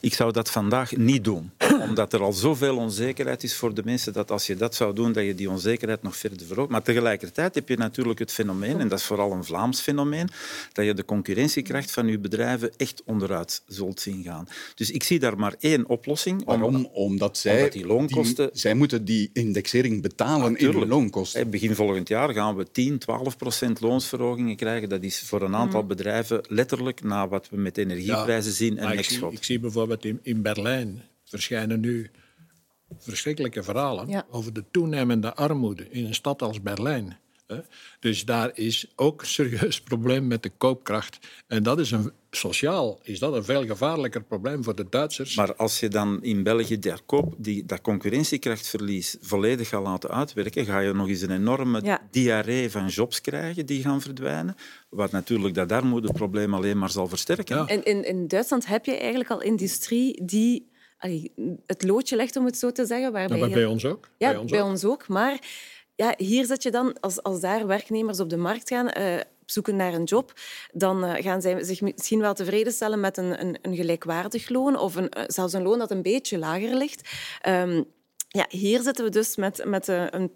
[0.02, 1.52] ik zou dat vandaag niet doen.
[1.90, 5.12] Omdat er al zoveel onzekerheid is voor de mensen dat als je dat zou doen,
[5.12, 6.70] dat je die onzekerheid nog verder verhoogt.
[6.70, 10.30] Maar tegelijkertijd heb je natuurlijk het fenomeen, en dat is vooral een Vlaams fenomeen,
[10.74, 14.48] dat je de concurrentiekracht van je bedrijven echt onderuit zult zien gaan.
[14.76, 16.46] Dus ik zie daar maar één oplossing.
[16.46, 16.86] Waarom?
[16.86, 18.50] Omdat zij, die loonkosten...
[18.54, 21.50] zij moeten die indexering betalen in de loonkosten.
[21.50, 24.90] Begin volgend jaar gaan we 10, 12 procent loonsverhogingen krijgen.
[24.90, 25.88] Dat is voor een aantal mm.
[25.88, 29.34] bedrijven letterlijk na wat we met energieprijzen zien een nekschot.
[29.34, 30.79] Ik zie bijvoorbeeld in, in Berlijn
[31.24, 32.12] verschijnen nu
[32.98, 37.18] verschrikkelijke verhalen over de toenemende armoede in een stad als Berlijn.
[38.00, 41.20] Dus daar is ook een serieus probleem met de koopkracht.
[41.48, 45.36] En dat is een, sociaal is dat een veel gevaarlijker probleem voor de Duitsers.
[45.36, 50.66] Maar als je dan in België die, koop, die, dat concurrentiekrachtverlies volledig gaat laten uitwerken,
[50.66, 52.02] ga je nog eens een enorme ja.
[52.12, 54.56] diarree van jobs krijgen die gaan verdwijnen.
[54.90, 57.56] Wat natuurlijk dat armoedeprobleem alleen maar zal versterken.
[57.56, 57.68] Ja.
[57.68, 60.69] En in, in Duitsland heb je eigenlijk al industrie die
[61.66, 63.12] het loodje legt, om het zo te zeggen.
[63.12, 64.10] Waarbij ja, maar bij ons ook.
[64.18, 64.68] Ja, bij ons, bij ook.
[64.68, 65.08] ons ook.
[65.08, 65.40] Maar
[65.96, 69.76] ja, hier zet je dan, als, als daar werknemers op de markt gaan, uh, zoeken
[69.76, 70.34] naar een job,
[70.72, 74.78] dan uh, gaan zij zich misschien wel tevreden stellen met een, een, een gelijkwaardig loon
[74.78, 77.10] of een, uh, zelfs een loon dat een beetje lager ligt.
[77.48, 77.86] Um,
[78.32, 80.34] ja, hier zitten we dus met, met een 10%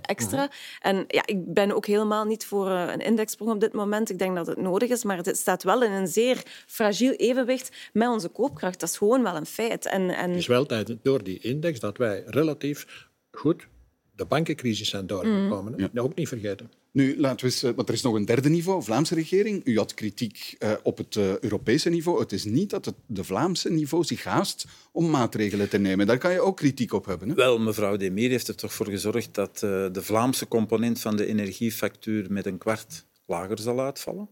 [0.00, 0.44] extra.
[0.44, 0.52] Mhm.
[0.80, 4.10] En ja, ik ben ook helemaal niet voor een indexsprong op dit moment.
[4.10, 7.90] Ik denk dat het nodig is, maar het staat wel in een zeer fragiel evenwicht
[7.92, 8.80] met onze koopkracht.
[8.80, 9.86] Dat is gewoon wel een feit.
[9.86, 10.30] En, en...
[10.30, 13.68] Het is wel tijd door die index dat wij relatief goed
[14.14, 15.72] de bankencrisis zijn doorgekomen.
[15.72, 15.88] Mm.
[15.92, 16.02] Ja.
[16.02, 16.70] Ook niet vergeten.
[16.96, 19.60] Nu, laten we eens, eh, want er is nog een derde niveau, Vlaamse regering.
[19.64, 22.20] U had kritiek uh, op het uh, Europese niveau.
[22.20, 26.06] Het is niet dat het de Vlaamse niveau zich haast om maatregelen te nemen.
[26.06, 27.28] Daar kan je ook kritiek op hebben.
[27.28, 27.34] Hè?
[27.34, 32.26] Wel, mevrouw Demir heeft er toch voor gezorgd dat de Vlaamse component van de energiefactuur
[32.32, 34.28] met een kwart lager zal uitvallen.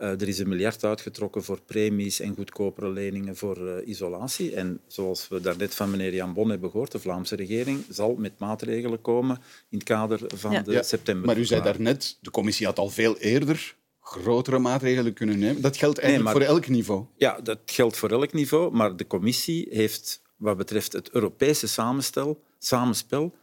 [0.00, 4.54] Uh, er is een miljard uitgetrokken voor premies en goedkopere leningen voor uh, isolatie.
[4.54, 8.38] En zoals we daarnet van meneer Jan Bon hebben gehoord, de Vlaamse regering zal met
[8.38, 9.36] maatregelen komen
[9.68, 10.62] in het kader van ja.
[10.62, 10.82] de ja.
[10.82, 11.26] september.
[11.26, 15.62] Maar u zei daarnet, de commissie had al veel eerder grotere maatregelen kunnen nemen.
[15.62, 17.04] Dat geldt eigenlijk nee, maar, voor elk niveau.
[17.16, 18.72] Ja, dat geldt voor elk niveau.
[18.72, 23.34] Maar de commissie heeft wat betreft het Europese samenstel, samenspel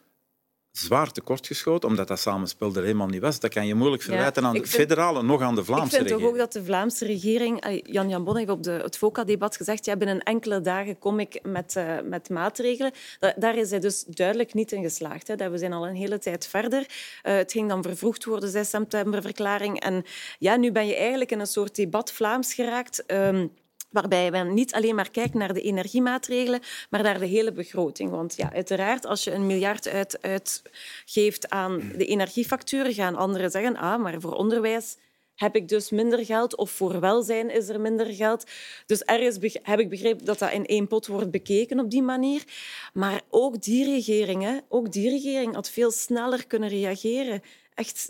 [0.77, 3.39] zwaar tekortgeschoten, omdat dat samenspel er helemaal niet was.
[3.39, 6.03] Dat kan je moeilijk verwijten aan de vind- federale, nog aan de Vlaamse Ik vind
[6.03, 6.21] regering.
[6.21, 7.81] toch ook dat de Vlaamse regering...
[7.83, 11.39] Jan Jan Bon heeft op de, het FOCA-debat gezegd ja, binnen enkele dagen kom ik
[11.43, 12.91] met, eh, met maatregelen.
[13.19, 15.27] Da- daar is hij dus duidelijk niet in geslaagd.
[15.27, 15.35] Hè.
[15.35, 16.85] Dat We zijn al een hele tijd verder.
[17.21, 19.79] Eh, het ging dan vervroegd worden, zei septemberverklaring.
[19.79, 20.03] En
[20.39, 23.05] ja, nu ben je eigenlijk in een soort debat Vlaams geraakt...
[23.05, 23.47] ehm,
[24.01, 28.09] waarbij men niet alleen maar kijkt naar de energiemaatregelen, maar naar de hele begroting.
[28.09, 33.77] Want ja, uiteraard, als je een miljard uit, uitgeeft aan de energiefacturen, gaan anderen zeggen,
[33.77, 34.97] ah, maar voor onderwijs
[35.35, 38.43] heb ik dus minder geld of voor welzijn is er minder geld.
[38.85, 42.43] Dus ergens heb ik begrepen dat dat in één pot wordt bekeken op die manier.
[42.93, 47.41] Maar ook die regering, hè, ook die regering had veel sneller kunnen reageren.
[47.73, 48.09] Echt,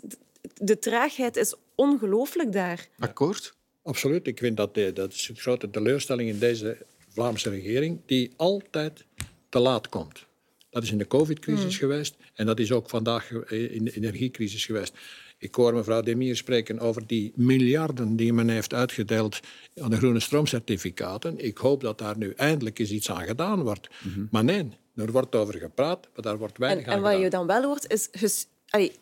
[0.54, 2.88] de traagheid is ongelooflijk daar.
[2.98, 3.56] Akkoord?
[3.88, 4.26] Absoluut.
[4.26, 6.76] Ik vind dat de, dat is een grote teleurstelling in deze
[7.08, 9.04] Vlaamse regering, die altijd
[9.48, 10.26] te laat komt.
[10.70, 14.92] Dat is in de covid-crisis geweest en dat is ook vandaag in de energiecrisis geweest.
[15.38, 19.40] Ik hoor mevrouw Demir spreken over die miljarden die men heeft uitgedeeld
[19.80, 21.44] aan de groene stroomcertificaten.
[21.44, 23.88] Ik hoop dat daar nu eindelijk eens iets aan gedaan wordt.
[24.30, 27.24] Maar nee, er wordt over gepraat, maar daar wordt En, weinig aan en wat gedaan.
[27.24, 28.46] je dan wel hoort, is...
[28.68, 28.92] allee,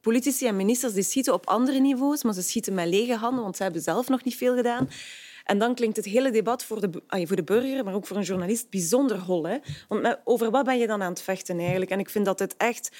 [0.00, 3.56] politici en ministers die schieten op andere niveaus, maar ze schieten met lege handen, want
[3.56, 4.88] ze hebben zelf nog niet veel gedaan.
[5.44, 8.22] En dan klinkt het hele debat voor de, voor de burger, maar ook voor een
[8.22, 9.46] journalist, bijzonder hol.
[9.46, 9.58] Hè?
[9.88, 11.90] Want over wat ben je dan aan het vechten eigenlijk?
[11.90, 12.90] En ik vind dat het echt...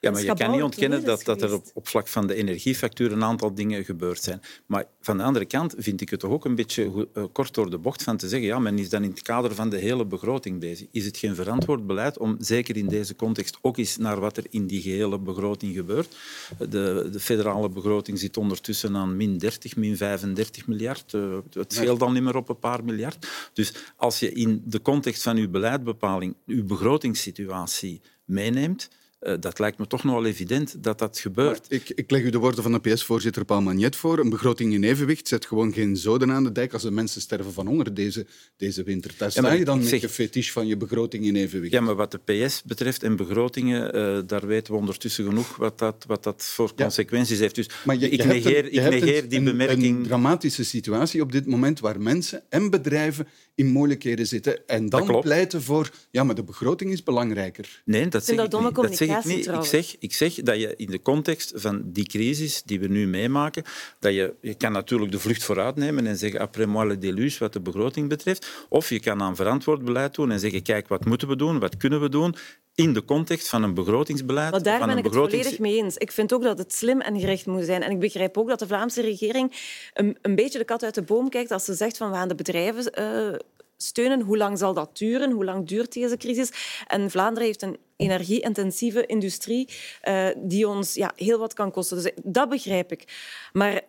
[0.00, 2.34] Ja, een maar je kan niet ontkennen dat, dat er op, op vlak van de
[2.34, 4.40] energiefactuur een aantal dingen gebeurd zijn.
[4.66, 7.70] Maar van de andere kant vind ik het toch ook een beetje eh, kort door
[7.70, 10.06] de bocht van te zeggen ja, men is dan in het kader van de hele
[10.06, 10.86] begroting bezig.
[10.90, 14.44] Is het geen verantwoord beleid om zeker in deze context ook eens naar wat er
[14.50, 16.16] in die gehele begroting gebeurt?
[16.58, 21.14] De, de federale begroting zit ondertussen aan min 30, min 35 miljard.
[21.14, 23.26] Eh, Het scheelt dan niet meer op een paar miljard.
[23.52, 28.88] Dus als je in de context van uw beleidbepaling uw begrotingssituatie meeneemt,
[29.20, 31.66] eh, dat lijkt me toch nogal evident dat dat gebeurt.
[31.68, 34.18] Ik, ik leg u de woorden van de PS-voorzitter Paul Magnet voor.
[34.18, 37.52] Een begroting in evenwicht zet gewoon geen zoden aan de dijk als de mensen sterven
[37.52, 39.14] van honger deze, deze winter.
[39.18, 41.72] Daar sta je dan met zeg- fetish van je begroting in evenwicht.
[41.72, 45.78] Ja, maar wat de PS betreft en begrotingen, eh, daar weten we ondertussen genoeg wat
[45.78, 46.82] dat, wat dat voor Ja.
[46.84, 47.54] consequenties heeft.
[47.54, 49.96] Dus Maar je, ik je negeer, een- ik een- negeer die bemerking.
[49.96, 53.26] Een dramatische situatie op dit moment waar mensen en bedrijven
[53.60, 57.82] in moeilijkheden zitten en dan pleiten voor ja, maar de begroting is belangrijker.
[57.84, 58.74] Nee, dat zeg dat ik niet.
[58.74, 59.46] Dat zeg ik communicatie niet.
[59.46, 63.06] Ik zeg, ik zeg dat je in de context van die crisis die we nu
[63.06, 63.62] meemaken,
[63.98, 67.38] dat je, je kan natuurlijk de vlucht vooruit nemen en zeggen après moi le déluge
[67.38, 71.04] wat de begroting betreft, of je kan aan verantwoord beleid doen en zeggen kijk, wat
[71.04, 72.34] moeten we doen, wat kunnen we doen
[72.80, 74.50] in de context van een begrotingsbeleid.
[74.50, 75.96] Maar daar van ben ik het volledig mee eens.
[75.96, 77.82] Ik vind ook dat het slim en gericht moet zijn.
[77.82, 79.52] En ik begrijp ook dat de Vlaamse regering
[79.94, 82.28] een, een beetje de kat uit de boom kijkt als ze zegt van we gaan
[82.28, 83.38] de bedrijven eh,
[83.76, 84.20] steunen.
[84.20, 85.30] Hoe lang zal dat duren?
[85.30, 86.50] Hoe lang duurt deze crisis?
[86.86, 89.68] En Vlaanderen heeft een energie-intensieve industrie
[90.00, 92.02] eh, die ons ja, heel wat kan kosten.
[92.02, 93.04] Dus dat begrijp ik.
[93.52, 93.80] Maar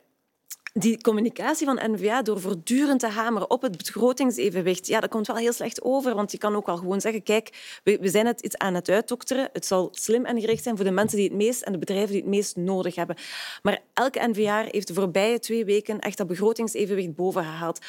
[0.74, 5.36] die communicatie van N-VA door voortdurend te hameren op het begrotingsevenwicht, ja, dat komt wel
[5.36, 6.16] heel slecht over.
[6.16, 9.50] Want je kan ook wel gewoon zeggen, kijk, we, zijn het iets aan het uitdokteren.
[9.54, 12.12] Het zal slim en gericht zijn voor de mensen die het meest en de bedrijven
[12.12, 13.16] die het meest nodig hebben.
[13.62, 17.80] Maar elke N-VA heeft de voorbije twee weken echt dat begrotingsevenwicht boven gehaald.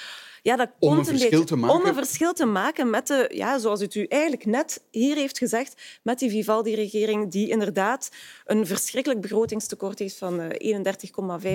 [0.43, 1.77] Ja, dat Om komt een verschil beetje te maken?
[1.81, 5.39] om een verschil te maken met de, ja, zoals het u eigenlijk net hier heeft
[5.39, 8.11] gezegd, met die Vivaldi-regering die inderdaad
[8.45, 10.83] een verschrikkelijk begrotingstekort heeft van eh,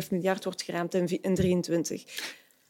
[0.01, 2.03] 31,5 miljard wordt geraamd in vi- in 23.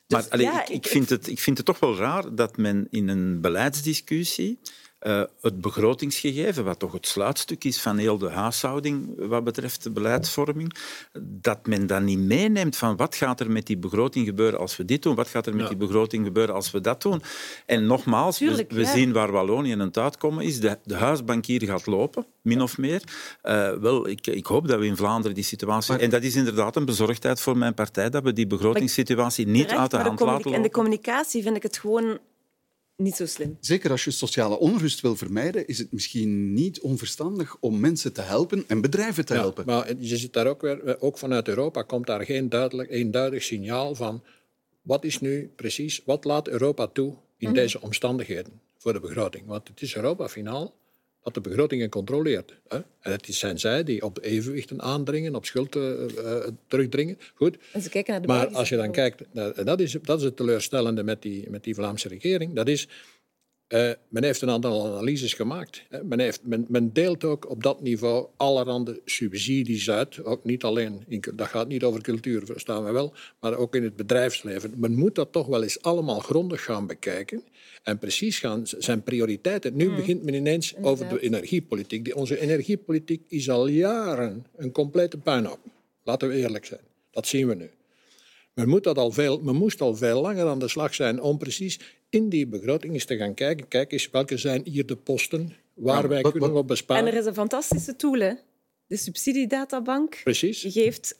[0.08, 2.58] Maar Dus allee, ja, ik, ik, vind het, ik vind het toch wel raar dat
[2.58, 4.60] men in een beleidsdiscussie
[5.00, 9.92] eh, het begrotingsgegeven, wat toch het sluitstuk is van heel de huishouding wat betreft de
[9.92, 10.74] beleidsvorming,
[11.22, 14.86] dat men dat niet meeneemt van wat gaat er met die begroting gebeuren als we
[14.86, 15.68] dit doen, wat gaat er met Ja.
[15.68, 17.22] die begroting gebeuren als we dat doen.
[17.66, 18.92] En nogmaals, we, Tuurlijk, we ja.
[18.92, 20.60] zien waar Wallonië aan het uitkomen is.
[20.60, 23.02] De, de huisbankier gaat lopen, min of meer.
[23.42, 25.92] Eh, wel, ik, ik hoop dat we in Vlaanderen die situatie...
[25.94, 29.62] Maar- en dat is inderdaad een bezorgdheid voor mijn partij, dat we die begrotingssituatie niet
[29.68, 30.72] Terecht, uit de hand laten communica- En de lopen.
[30.82, 32.18] communicatie vind ik het gewoon
[32.98, 33.58] niet zo slim.
[33.60, 38.22] Zeker als je sociale onrust wil vermijden, is het misschien niet onverstandig om mensen te
[38.22, 39.66] helpen en bedrijven te Ja, helpen.
[39.66, 43.96] maar je ziet daar ook weer, ook vanuit Europa komt daar geen duidelijk, eenduidig signaal
[43.96, 44.24] van
[44.82, 49.46] wat is nu precies, wat laat Europa toe in deze omstandigheden voor de begroting.
[49.46, 50.76] Want het is Europa finaal
[51.34, 52.56] dat de begrotingen controleert.
[52.68, 52.78] Hè?
[52.78, 57.18] En het zijn zij die op evenwichten aandringen, op schuld eh, eh, terugdringen.
[57.36, 59.98] Goed, En ze kijken naar de maar als je dan kijkt, naar- en dat is,
[60.02, 62.88] dat is het teleurstellende met die, met die Vlaamse regering, dat is
[63.70, 65.84] Uh, men heeft een aantal analyses gemaakt.
[66.04, 70.24] Men, heeft, men, men, deelt ook op dat niveau allerhande subsidies uit.
[70.24, 73.84] Ook niet alleen, in, dat gaat niet over cultuur, verstaan we wel, maar ook in
[73.84, 74.74] het bedrijfsleven.
[74.76, 77.44] Men moet dat toch wel eens allemaal grondig gaan bekijken
[77.84, 79.76] en precies gaan zijn prioriteiten.
[79.76, 79.96] Nu mm.
[79.96, 82.16] begint men ineens over de energiepolitiek.
[82.16, 85.60] onze energiepolitiek is al jaren een complete puinhoop.
[86.04, 86.82] Laten we eerlijk zijn.
[87.12, 87.70] Dat zien we nu.
[88.54, 91.38] Men, moet dat al veel, men moest al veel langer aan de slag zijn om
[91.38, 93.68] precies in die begroting eens te gaan kijken.
[93.68, 97.06] Kijk eens, welke zijn hier de posten waar wij kunnen op besparen.
[97.06, 98.34] En er is een fantastische tool, hè?
[98.88, 100.20] de subsidiedatabank.
[100.24, 100.62] Precies.
[100.62, 101.20] Je geeft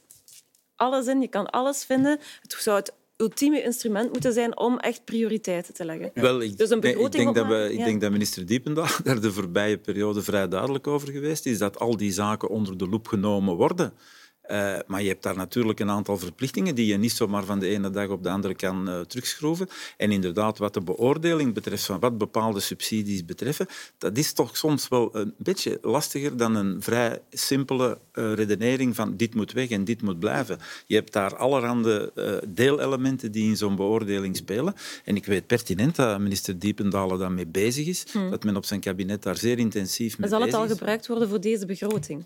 [0.76, 2.20] alles in, je kan alles vinden.
[2.42, 6.12] Het zou het ultieme instrument moeten zijn om echt prioriteiten te leggen.
[6.14, 9.32] Wel, ik, dus een ik, denk dat we, ik denk dat minister Diependaal daar de
[9.32, 13.56] voorbije periode vrij duidelijk over geweest is, dat al die zaken onder de loep genomen
[13.56, 13.94] worden.
[14.52, 17.68] Uh, maar je hebt daar natuurlijk een aantal verplichtingen die je niet zomaar van de
[17.68, 19.70] ene dag op de andere kan uh, terugschroeven.
[19.98, 24.88] En inderdaad, wat de beoordeling betreft, van wat bepaalde subsidies betreffen, dat is toch soms
[24.88, 29.84] wel een beetje lastiger dan een vrij simpele uh, redenering van dit moet weg en
[29.84, 30.60] dit moet blijven.
[30.86, 32.12] Je hebt daar allerhande
[32.48, 34.74] deelelementen die in zo'n beoordeling spelen.
[35.04, 38.30] En ik weet pertinent dat minister Diependalen daarmee bezig is, hmm.
[38.30, 40.52] dat men op zijn kabinet daar zeer intensief mee bezig is.
[40.52, 42.26] Zal het al gebruikt worden voor deze begroting?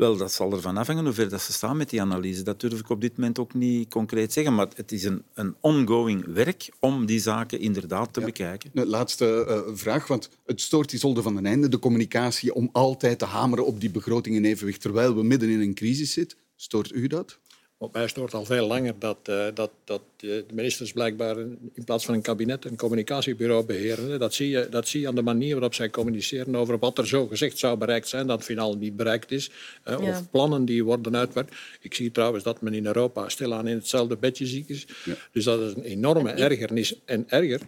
[0.00, 2.42] Wel, dat zal ervan afhangen hoe ver dat ze staan met die analyse.
[2.42, 4.54] Dat durf ik op dit moment ook niet concreet zeggen.
[4.54, 8.70] Maar het is een, een ongoing werk om die zaken inderdaad te bekijken.
[8.72, 13.18] De laatste uh, vraag, want het stoort Isolde van den Einde, de communicatie om altijd
[13.18, 16.38] te hameren op die begroting in evenwicht, terwijl we midden in een crisis zitten.
[16.56, 17.38] Stoort u dat?
[17.82, 22.04] Op mij stoort al veel langer dat, uh, dat, dat de ministers blijkbaar in plaats
[22.04, 24.18] van een kabinet een communicatiebureau beheren.
[24.18, 27.06] Dat zie, je, dat zie je aan de manier waarop zij communiceren over wat er
[27.06, 29.50] zo gezegd zou bereikt zijn, dat finaal niet bereikt is.
[29.88, 30.08] Uh, ja.
[30.08, 31.54] Of plannen die worden uitgewerkt.
[31.80, 34.86] Ik zie trouwens dat men in Europa stilaan in hetzelfde bedje ziek is.
[35.04, 35.14] Ja.
[35.32, 37.00] Dus dat is een enorme ergernis.
[37.04, 37.60] En erger,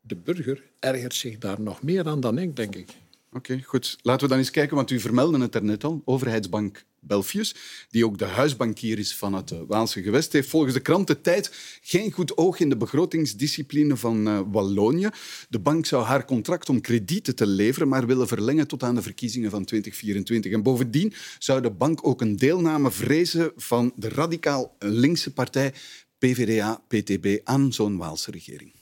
[0.00, 2.88] de burger ergert zich daar nog meer aan dan ik, denk ik.
[3.32, 3.98] Oké, goed.
[4.02, 6.02] Laten we dan eens kijken, want u vermeldde het er net al.
[6.04, 7.54] Overheidsbank Belfius,
[7.90, 11.20] die ook de huisbankier is van het eh, Waalse gewest, heeft volgens de krant De
[11.20, 11.50] Tijd
[11.82, 15.08] geen goed oog in de begrotingsdiscipline van uh, Wallonië.
[15.48, 19.02] De bank zou haar contract om kredieten te leveren, maar willen verlengen tot aan de
[19.02, 20.52] verkiezingen van 2024.
[20.52, 25.72] En bovendien zou de bank ook een deelname vrezen van de radicaal linkse partij
[26.18, 28.75] PVDA-PTB aan zo'n Waalse regering.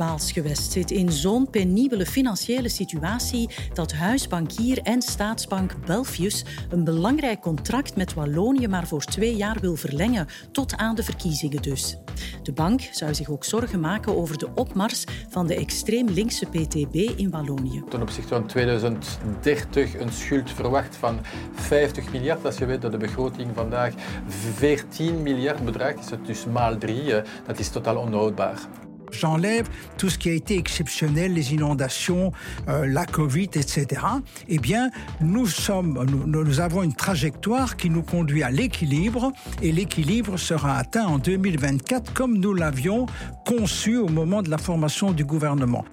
[0.00, 7.96] Waalsgewest zit in zo'n penibele financiële situatie dat huisbankier en staatsbank Belfius een belangrijk contract
[7.96, 11.96] met Wallonië maar voor twee jaar wil verlengen, tot aan de verkiezingen dus.
[12.42, 16.94] De bank zou zich ook zorgen maken over de opmars van de extreem linkse PTB
[16.94, 17.82] in Wallonië.
[17.88, 21.18] Ten opzichte van 2030 een schuld verwacht van
[21.54, 22.44] 50 miljard.
[22.44, 23.94] Als je weet dat de begroting vandaag
[24.28, 27.14] 14 miljard bedraagt, is het dus maal drie.
[27.46, 28.88] Dat is totaal onhoudbaar.
[29.12, 29.68] J'enlève
[29.98, 32.32] tout ce qui a été exceptionnel, les inondations,
[32.68, 34.02] euh, la Covid, etc.,
[34.48, 39.72] eh bien, nous, sommes, nous, nous avons une trajectoire qui nous conduit à l'équilibre et
[39.72, 43.06] l'équilibre sera atteint en 2024 comme nous l'avions
[43.46, 45.84] conçu au moment de la formation du gouvernement.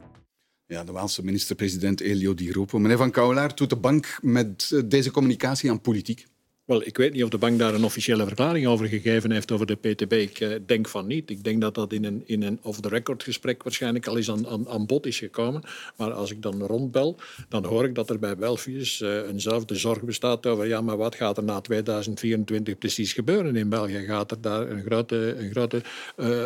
[0.69, 2.79] Ja, de Waalse minister-president Elio Di Rupo.
[2.79, 6.27] Meneer Van Kouwelaar, doet de bank met eh, deze communicatie aan politiek?
[6.67, 9.65] Wel, ik weet niet of de bank daar een officiële verklaring over gegeven heeft over
[9.65, 10.11] de PTB.
[10.11, 11.29] Ik uh, denk van niet.
[11.29, 14.85] Ik denk dat dat in een, in een off-the-record gesprek waarschijnlijk al eens aan, aan,
[14.85, 15.61] bod is gekomen.
[15.95, 20.01] Maar als ik dan rondbel, dan hoor ik dat er bij Belfius uh, eenzelfde zorg
[20.01, 24.05] bestaat over ja, maar wat gaat er na 2024 precies gebeuren in België?
[24.05, 25.81] Gaat er daar een grote, een grote
[26.17, 26.43] uh,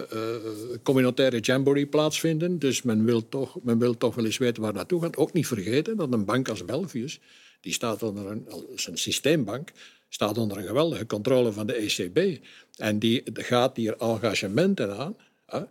[0.83, 2.59] communautaire jamboree plaatsvinden?
[2.59, 5.17] Dus men wil, toch, men wil toch wel eens weten waar naartoe gaat.
[5.17, 7.19] Ook niet vergeten dat een bank als Belfius,
[7.61, 9.71] die staat onder een, als een systeembank
[10.13, 12.43] staat onder een geweldige controle van de ECB.
[12.77, 15.61] En die gaat hier engagementen aan hè,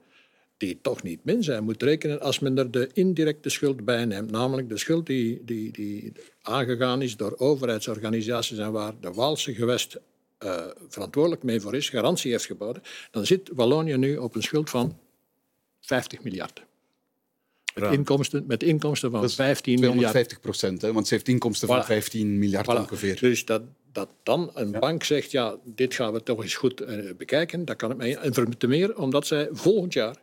[0.56, 1.64] die toch niet min zijn.
[1.64, 5.72] moet rekenen als men er de indirecte schuld bij neemt, namelijk de schuld die, die,
[5.72, 9.98] die aangegaan is door overheidsorganisaties en waar de Waalse gewest
[10.44, 14.70] uh, verantwoordelijk mee voor is, garantie heeft geboden, dan zit Wallonië nu op een schuld
[14.70, 14.98] van
[15.80, 16.62] 50 miljard.
[17.74, 20.12] Met, inkomsten, met inkomsten van 15 miljard.
[20.12, 23.18] 50 procent, want ze heeft inkomsten van 15 miljard ongeveer.
[23.20, 27.10] Dus dat, dat dan een bank zegt, ja, dit gaan we toch eens goed uh,
[27.16, 28.16] bekijken, dat kan het mee.
[28.16, 30.16] En te meer omdat zij volgend jaar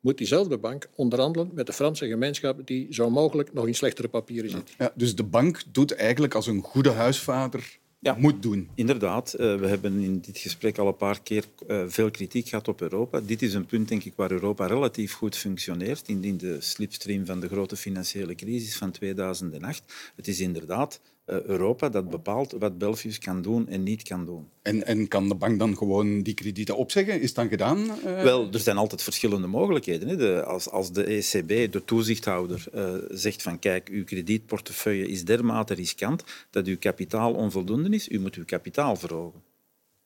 [0.00, 4.50] moet diezelfde bank onderhandelen met de Franse gemeenschap die zo mogelijk nog in slechtere papieren
[4.50, 4.74] zit.
[4.78, 8.68] Ja, dus de bank doet eigenlijk als een goede huisvader ja, moet doen.
[8.74, 9.34] Inderdaad.
[9.38, 12.80] Uh, we hebben in dit gesprek al een paar keer uh, veel kritiek gehad op
[12.80, 13.20] Europa.
[13.20, 17.26] Dit is een punt denk ik, waar Europa relatief goed functioneert in, in de slipstream
[17.26, 20.12] van de grote financiële crisis van 2008.
[20.16, 24.48] Het is inderdaad Europa dat bepaalt wat Belfius kan doen en niet kan doen.
[24.62, 27.20] En, en kan de bank dan gewoon die kredieten opzeggen?
[27.20, 27.78] Is dan gedaan?
[27.78, 28.22] Uh...
[28.22, 30.08] Wel, er zijn altijd verschillende mogelijkheden.
[30.08, 30.16] Hè.
[30.16, 35.74] De, als, als de ECB, de toezichthouder, uh, zegt van kijk, uw kredietportefeuille is dermate
[35.74, 39.42] riskant dat uw kapitaal onvoldoende is, u moet uw kapitaal verhogen.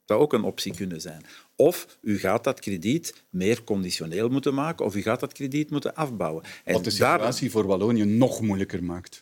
[0.05, 1.23] Dat zou ook een optie kunnen zijn.
[1.57, 5.95] Of u gaat dat krediet meer conditioneel moeten maken, of u gaat dat krediet moeten
[5.95, 6.45] afbouwen.
[6.65, 7.51] En Wat de situatie daar...
[7.51, 9.21] voor Wallonië nog moeilijker maakt.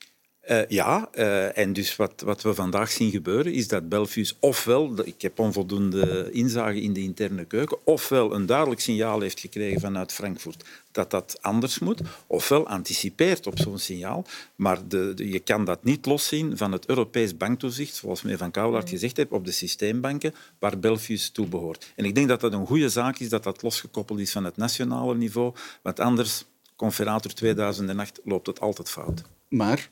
[0.51, 5.07] Uh, ja, uh, en dus wat, wat we vandaag zien gebeuren is dat Belfius ofwel,
[5.07, 10.13] ik heb onvoldoende inzage in de interne keuken, ofwel een duidelijk signaal heeft gekregen vanuit
[10.13, 14.25] Frankfurt dat dat anders moet, ofwel anticipeert op zo'n signaal.
[14.57, 18.51] Maar de, de, je kan dat niet loszien van het Europees banktoezicht, zoals meneer Van
[18.51, 21.93] Kouwelaert gezegd heeft, op de systeembanken waar Belfius toe behoort.
[21.97, 24.57] En ik denk dat dat een goede zaak is dat dat losgekoppeld is van het
[24.57, 26.45] nationale niveau, want anders,
[26.77, 29.23] conferator 2008, loopt het altijd fout.
[29.49, 29.91] Maar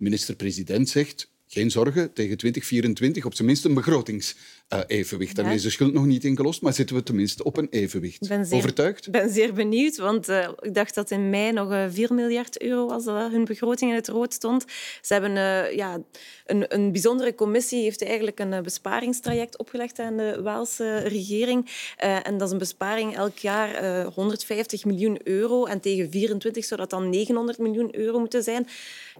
[0.00, 5.36] minister-president zegt geen zorgen, tegen 2024 op zijn minst een begrotingsevenwicht.
[5.36, 8.28] Daarmee is de schuld nog niet ingelost, maar zitten we tenminste op een evenwicht.
[8.28, 9.06] Ben zeer, Overtuigd?
[9.06, 12.14] Ik ben zeer benieuwd, want uh, ik dacht dat in mei nog uh, eh, 4
[12.14, 14.64] miljard euro was dat hun begroting in het rood stond.
[15.02, 15.98] Ze hebben uh, ja,
[16.46, 21.70] een, een bijzondere commissie heeft eigenlijk een besparingstraject opgelegd aan de Waalse regering.
[21.96, 25.64] en dat is een besparing elk jaar 150 miljoen euro.
[25.64, 28.66] En tegen 24 zou dat dan 900 miljoen euro moeten zijn.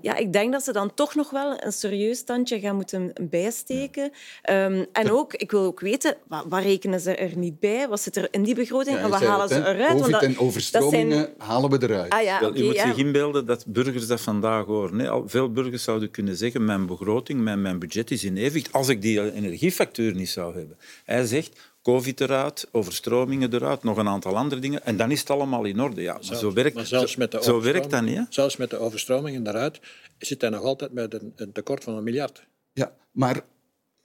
[0.01, 4.03] Ja, ik denk dat ze dan toch nog wel een serieus standje gaan moeten bijsteken.
[4.51, 7.89] Um, en ook, ik wil ook weten, wat, wat, rekenen ze er niet bij?
[7.89, 10.01] Wat zit er in die begroting ja, en wat halen ze eruit?
[10.01, 11.35] Covid en overstromingen zijn...
[11.39, 12.13] halen we eruit.
[12.13, 12.87] Ah, ja, Wel, okay, je moet ja.
[12.87, 14.97] zich inbeelden dat burgers dat vandaag horen.
[14.97, 18.89] Nee, veel burgers zouden kunnen zeggen, mijn begroting, mijn, mijn budget is in evenwicht als
[18.89, 20.77] ik die energiefactuur niet zou hebben.
[21.05, 24.85] Hij zegt, Covid eruit, overstromingen eruit, nog een aantal andere dingen.
[24.85, 26.03] En dan is het allemaal in orde.
[26.03, 28.17] Ja, maar zelfs, zo werkt, maar zelfs met de zo werkt dat niet.
[28.17, 28.23] Hè?
[28.29, 29.81] Zelfs met de overstromingen eruit
[30.19, 32.47] zit hij nog altijd met een, een tekort van een miljard.
[32.73, 33.45] Ja, maar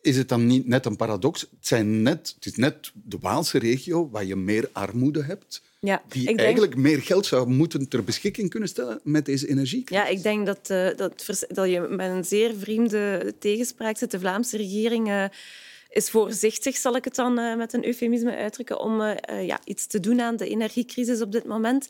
[0.02, 1.42] is het dan niet net een paradox?
[1.42, 5.62] Het, zijn net, het is net de Waalse regio waar je meer armoede hebt.
[5.80, 9.84] Ja, die eigenlijk meer geld zou moeten ter beschikking kunnen stellen met deze energie.
[9.86, 14.12] Ja, ik denk dat, uh, dat, dat je met een zeer vreemde tegenspraak zit.
[14.12, 15.26] De Vlaamse regering uh,
[15.96, 19.02] is voorzichtig, zal ik het dan uh, met een eufemisme uitdrukken, om
[19.42, 21.88] ja, iets te doen aan de energiecrisis op dit moment.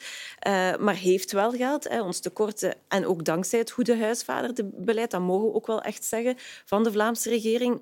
[0.79, 1.89] maar heeft wel geld.
[1.89, 6.03] Hè, ons tekorten, en ook dankzij het goede huisvaderbeleid, dat mogen we ook wel echt
[6.03, 7.81] zeggen, van de Vlaamse regering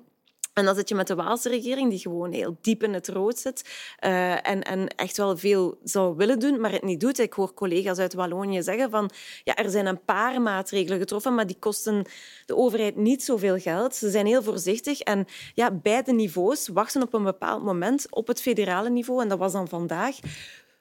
[0.54, 3.38] en dan zit je met de Waalse regering, die gewoon heel diep in het rood
[3.38, 3.64] zit
[4.04, 7.18] uh, en, en echt wel veel zou willen doen, maar het niet doet.
[7.18, 9.10] Ik hoor collega's uit Wallonië zeggen van
[9.44, 12.04] ja, er zijn een paar maatregelen getroffen, maar die kosten
[12.46, 13.94] de overheid niet zoveel geld.
[13.94, 18.40] Ze zijn heel voorzichtig en ja, beide niveaus wachten op een bepaald moment op het
[18.40, 20.16] federale niveau, en dat was dan vandaag,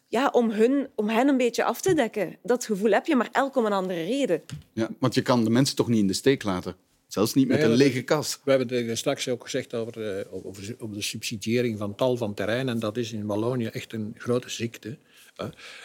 [0.07, 2.37] ja, om, hun, om hen een beetje af te dekken.
[2.43, 4.41] Dat gevoel heb je, maar elk om een andere reden.
[4.73, 6.75] Ja, want je kan de mensen toch niet in de steek laten?
[7.13, 8.39] Zelfs niet met Nee, een lege kas.
[8.43, 12.33] We hebben het straks ook gezegd over, eh, over, over de subsidiëring van tal van
[12.33, 12.73] terreinen.
[12.73, 14.97] En dat is in Wallonië echt een grote ziekte.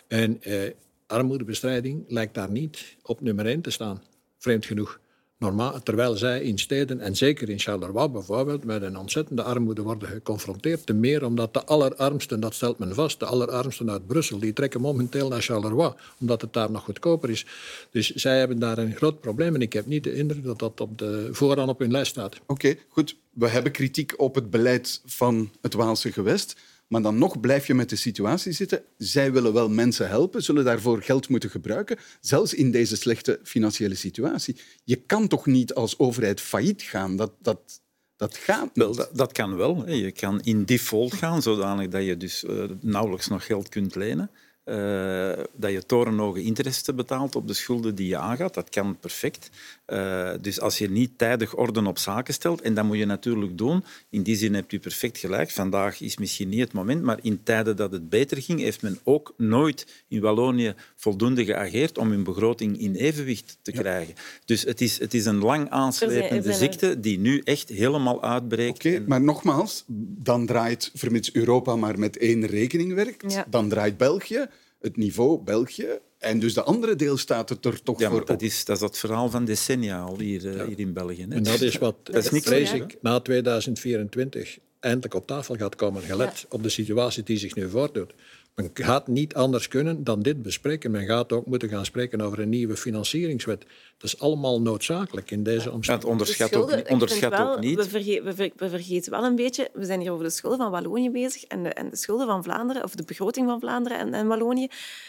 [0.06, 0.70] En eh,
[1.06, 4.02] armoedebestrijding lijkt daar niet op nummer één te staan,
[4.38, 5.00] vreemd genoeg.
[5.38, 10.08] Normaal, terwijl zij in steden, en zeker in Charleroi bijvoorbeeld, met een ontzettende armoede worden
[10.08, 10.86] geconfronteerd.
[10.86, 14.80] Te meer omdat de allerarmsten, dat stelt men vast, de allerarmsten uit Brussel, die trekken
[14.80, 17.46] momenteel naar Charleroi, omdat het daar nog goedkoper is.
[17.90, 20.80] Dus zij hebben daar een groot probleem en ik heb niet de indruk dat dat
[20.80, 22.36] op de, vooraan op hun lijst staat.
[22.46, 23.16] Oké, goed.
[23.32, 26.56] We hebben kritiek op het beleid van het Waalse gewest.
[26.88, 28.82] Maar dan nog blijf je met de situatie zitten.
[28.96, 33.94] Zij willen wel mensen helpen, zullen daarvoor geld moeten gebruiken, zelfs in deze slechte financiële
[33.94, 34.56] situatie.
[34.84, 37.16] Je kan toch niet als overheid failliet gaan?
[37.16, 37.80] Dat, dat,
[38.16, 38.76] dat gaat niet.
[38.84, 39.90] Wel, dat, dat kan wel.
[39.90, 44.30] Je kan in default gaan, zodanig dat je dus eh, nauwelijks nog geld kunt lenen.
[44.64, 48.54] Eh, dat je torenhoge interesse betaalt op de schulden die je aangaat.
[48.54, 49.50] Dat kan perfect.
[49.88, 53.58] Eh, dus als je niet tijdig orde op zaken stelt, en dat moet je natuurlijk
[53.58, 55.50] doen, in die zin hebt u perfect gelijk.
[55.50, 58.98] Vandaag is misschien niet het moment, maar in tijden dat het beter ging, heeft men
[59.04, 64.14] ook nooit in Wallonië voldoende geageerd om hun begroting in evenwicht te krijgen.
[64.44, 68.86] Dus het is, het is een lang aanslepende ziekte die nu echt helemaal uitbreekt.
[68.86, 69.84] Oké, maar nogmaals,
[70.22, 73.46] dan draait, vermits Europa maar met één rekening werkt, Ja.
[73.50, 74.46] dan draait België,
[74.80, 78.42] het niveau België, en dus de andere deelstaten er toch Ja, voor dat op.
[78.42, 81.26] is, dat is dat verhaal van decennia al hier, eh, hier in België.
[81.28, 81.34] hè.
[81.34, 85.76] En dat is wat, Dat is niks vrees ik, na 2024 eindelijk op tafel gaat
[85.76, 88.12] komen, gelet op de situatie die zich nu voordoet.
[88.58, 90.90] Men gaat niet anders kunnen dan dit bespreken.
[90.90, 93.64] Men gaat ook moeten gaan spreken over een nieuwe financieringswet.
[93.98, 96.06] Dat is allemaal noodzakelijk in deze omstandigheden.
[96.06, 97.76] Ja, onderschat, ook, niet, onderschat wel, ook niet.
[97.76, 100.58] We, verge we, ver we, vergeten wel een beetje, we zijn hier over de schulden
[100.58, 103.98] van Wallonië bezig en de, en de schulden van Vlaanderen, of de begroting van Vlaanderen
[103.98, 104.68] en, en Wallonië.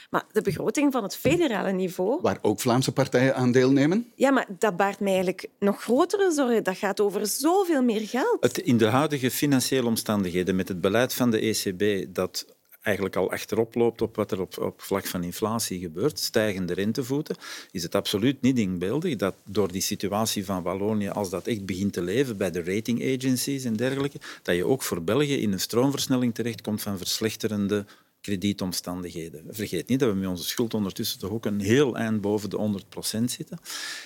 [0.10, 2.20] Maar de begroting van het federale niveau...
[2.22, 4.12] Waar ook Vlaamse partijen aan deelnemen?
[4.16, 6.64] Ja, maar dat baart mij eigenlijk nog grotere zorgen.
[6.64, 8.38] Dat gaat over zoveel meer geld.
[8.40, 13.32] Het, in de huidige financiële omstandigheden, met het beleid van de ECB, dat eigenlijk al
[13.32, 17.36] achterop loopt op wat er op, op vlak van inflatie gebeurt, stijgende rentevoeten,
[17.71, 21.93] is het absoluut niet inbeeldig dat door die situatie van Wallonië, als dat echt begint
[21.93, 25.59] te leven bij de rating agencies en dergelijke, dat je ook voor België in een
[25.59, 27.86] stroomversnelling terechtkomt van verslechterende
[28.30, 29.43] kredietomstandigheden.
[29.49, 32.82] Vergeet niet dat we met onze schuld ondertussen toch ook een heel eind boven de
[33.19, 33.59] 100% zitten.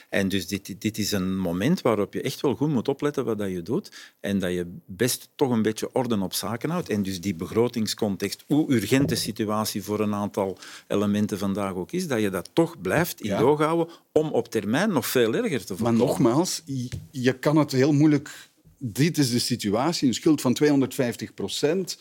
[0.09, 3.37] En dus dit, dit is een moment waarop je echt wel goed moet opletten wat
[3.37, 6.89] dat je doet en dat je best toch een beetje orde op zaken houdt.
[6.89, 10.57] En dus die begrotingscontext, hoe urgent de situatie voor een aantal
[10.87, 13.43] elementen vandaag ook is, dat je dat toch blijft in ja.
[13.55, 15.97] houden om op termijn nog veel erger te voorkomen.
[15.97, 18.51] Maar nogmaals, je, je kan het heel moeilijk...
[18.85, 21.97] Dit is de situatie, een schuld van 250 procent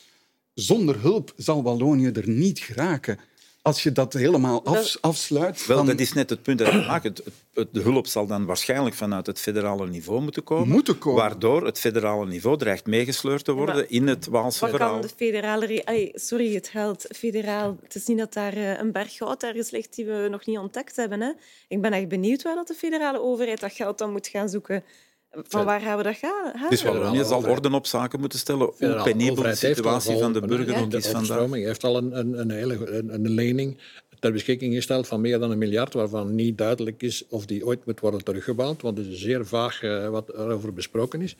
[0.54, 3.18] zonder hulp zal Wallonië er niet geraken.
[3.62, 5.66] Als je dat helemaal af, afsluit...
[5.66, 7.02] Wel, dat is net het punt dat ik maak.
[7.02, 7.22] Het,
[7.54, 10.68] het, de hulp zal dan waarschijnlijk vanuit het federale niveau moeten komen.
[10.68, 11.20] Moeten komen.
[11.20, 14.90] Waardoor het federale niveau dreigt meegesleurd te worden in het Waalse Wat verhaal.
[14.92, 15.84] Kan de federale...
[15.84, 17.78] Ay, sorry, het geld federaal...
[17.82, 20.58] Het is niet dat daar eh, een berg goud ergens ligt die we nog niet
[20.58, 21.20] ontdekt hebben.
[21.20, 21.32] Hè.
[21.68, 24.84] Ik ben echt benieuwd waar dat de federale overheid dat geld dan moet gaan zoeken.
[25.32, 26.68] Van waar gaan we dat gaan?
[26.68, 30.80] Dus Wallonië zal orde op zaken moeten stellen hoe penibel de situatie van de burger
[30.80, 31.50] ook is vandaag.
[31.50, 33.78] Hij heeft al een, een, een, hele, een, een lening
[34.22, 37.86] ter beschikking gesteld van meer dan een miljard, waarvan niet duidelijk is of die ooit
[37.86, 41.36] moet worden teruggebouwd, want het is zeer vaag uh, wat erover besproken is.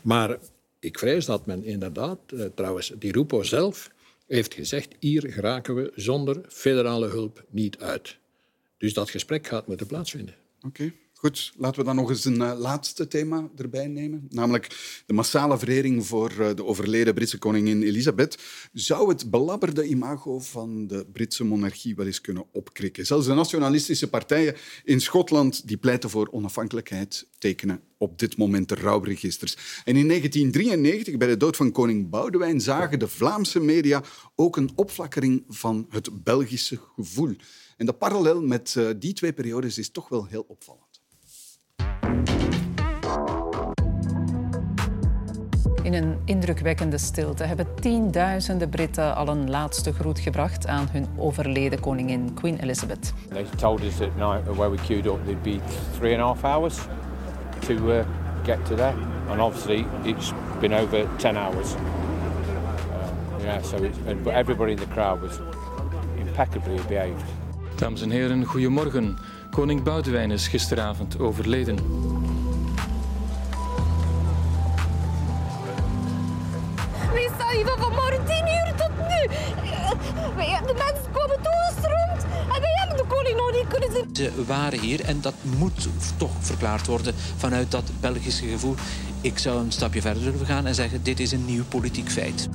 [0.00, 0.38] Maar
[0.80, 3.90] ik vrees dat men inderdaad, uh, trouwens, die Rupo zelf
[4.26, 8.16] heeft gezegd, hier geraken we zonder federale hulp niet uit.
[8.78, 10.34] Dus dat gesprek gaat moeten plaatsvinden.
[10.56, 10.66] Oké.
[10.66, 10.92] Okay.
[11.24, 14.26] Goed, laten we dan nog eens een uh, laatste thema erbij nemen.
[14.30, 18.38] Namelijk de massale verering voor uh, de overleden Britse koningin Elisabeth.
[18.72, 23.06] Zou het belabberde imago van de Britse monarchie wel eens kunnen opkrikken?
[23.06, 24.54] Zelfs de nationalistische partijen
[24.84, 29.54] in Schotland die pleiten voor onafhankelijkheid tekenen op dit moment de rouwregisters.
[29.84, 34.02] En in 1993, bij de dood van koning Boudewijn, zagen de Vlaamse media
[34.34, 37.34] ook een opflakkering van het Belgische gevoel.
[37.76, 40.93] En de parallel met uh, die twee periodes is toch wel heel opvallend.
[45.94, 52.34] Een indrukwekkende stilte hebben tienduizenden Britten al een laatste groet gebracht aan hun overleden koningin
[52.34, 53.12] Queen Elizabeth.
[53.28, 55.58] They told us at night where we queued up there'd be
[55.98, 56.78] three and a half hours
[57.66, 58.04] to uh,
[58.44, 58.94] get to there,
[59.28, 61.74] and obviously it's been over ten hours.
[61.74, 65.38] Uh, yeah, so it's, but everybody in the crowd was
[66.18, 67.24] impeccably behaved.
[67.74, 69.16] Dames en heren, goedemorgen.
[69.50, 71.78] Koning Boudewijn is gisteravond overleden.
[83.78, 84.16] Kunnen.
[84.16, 88.74] Ze waren hier en dat moet toch verklaard worden vanuit dat Belgische gevoel.
[89.20, 92.48] Ik zou een stapje verder durven gaan en zeggen: dit is een nieuw politiek feit.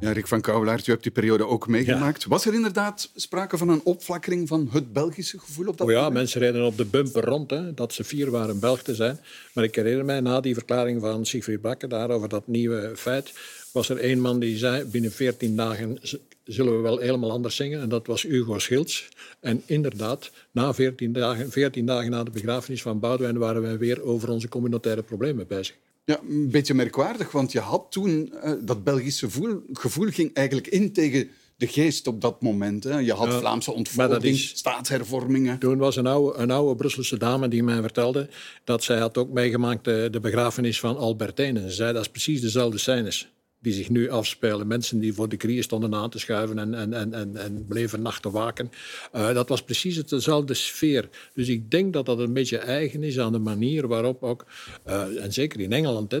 [0.00, 2.22] Ja, Rick van Kouwelaert, u hebt die periode ook meegemaakt.
[2.22, 2.28] Ja.
[2.28, 5.98] Was er inderdaad sprake van een opflakkering van het Belgische gevoel op dat oh ja,
[5.98, 6.16] moment?
[6.16, 9.20] mensen reden op de bumper rond, hè, dat ze fier waren Belg te zijn.
[9.52, 13.32] Maar ik herinner mij, na die verklaring van Siegfried Bakker daarover dat nieuwe feit,
[13.72, 15.98] was er één man die zei, binnen 14 dagen
[16.44, 17.80] zullen we wel helemaal anders zingen.
[17.80, 19.08] En dat was Hugo Schilds.
[19.40, 24.02] En inderdaad, na 14 dagen, 14 dagen na de begrafenis van Boudewijn waren wij weer
[24.02, 25.76] over onze communautaire problemen bezig.
[26.04, 30.66] Ja, een beetje merkwaardig, want je had toen uh, dat Belgische gevoel, gevoel ging eigenlijk
[30.66, 32.84] in tegen de geest op dat moment.
[32.84, 32.98] Hè.
[32.98, 35.58] Je had ja, Vlaamse ontvolking, is, staatshervormingen.
[35.58, 38.28] Toen was een oude, een oude Brusselse dame die mij vertelde
[38.64, 41.56] dat zij had ook meegemaakt de, de begrafenis van Albertijn.
[41.56, 43.28] En ze zei dat is precies dezelfde scènes
[43.60, 44.66] die zich nu afspelen.
[44.66, 48.02] Mensen die voor de crisis stonden aan te schuiven en, en, en, en, en bleven
[48.02, 48.70] nachten waken.
[49.14, 51.08] Uh, dat was precies dezelfde sfeer.
[51.34, 54.46] Dus ik denk dat dat een beetje eigen is aan de manier waarop ook,
[54.86, 56.20] uh, en zeker in Engeland, hè,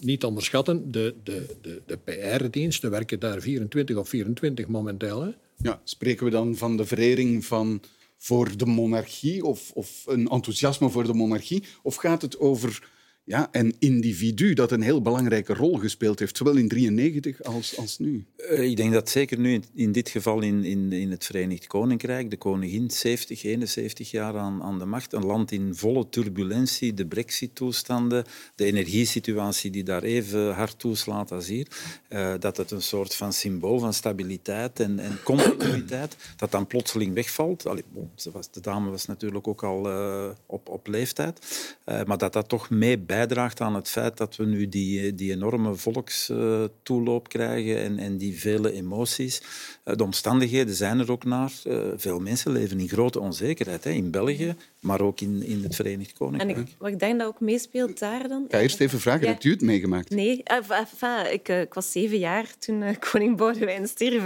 [0.00, 5.34] niet onderschatten, de, de, de, de PR-diensten werken daar 24 op 24 momenteel.
[5.56, 7.82] Ja, spreken we dan van de verering van
[8.16, 11.62] voor de monarchie of, of een enthousiasme voor de monarchie?
[11.82, 12.90] Of gaat het over
[13.30, 17.98] ja, en individu dat een heel belangrijke rol gespeeld heeft, zowel in 1993 als, als
[17.98, 18.24] nu.
[18.36, 22.30] Uh, ik denk dat zeker nu, in, dit geval in, in, in het Verenigd Koninkrijk,
[22.30, 27.06] de koningin 70, 71 jaar aan, aan de macht, een land in volle turbulentie, de
[27.06, 28.24] brexit-toestanden,
[28.54, 31.66] de energiesituatie die daar even hard toeslaat als hier,
[32.08, 37.14] uh, dat het een soort van symbool van stabiliteit en, en continuïteit, dat dan plotseling
[37.14, 37.66] wegvalt.
[37.66, 41.46] Allee, bon, was, de dame was natuurlijk ook al uh, op, op leeftijd,
[41.84, 45.32] maar dat dat toch mee bij bijdraagt aan het feit dat we nu die, die
[45.32, 49.42] enorme volkstoeloop krijgen en, en die vele emoties.
[49.84, 51.52] Eh, de omstandigheden zijn er ook naar.
[51.64, 55.74] Eh, veel mensen leven in grote onzekerheid, hè, in België, maar ook in, in het
[55.74, 56.56] Verenigd Koninkrijk.
[56.56, 58.44] En ik, wat ik denk dat ook meespeelt daar dan...
[58.44, 59.28] Ik ga eerst even vragen, ja.
[59.28, 60.10] hebt u het meegemaakt?
[60.10, 64.24] Nee, enfin, ik, ik, was zeven jaar toen koning Boudewijn stierf.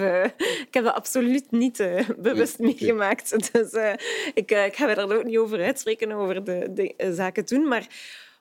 [0.66, 3.32] ik heb dat absoluut niet uh, bewust nee, meegemaakt.
[3.54, 3.92] Dus uh,
[4.34, 7.68] ik, ik ga me daar ook niet over uitspreken, over de, de zaken toen.
[7.68, 7.86] Maar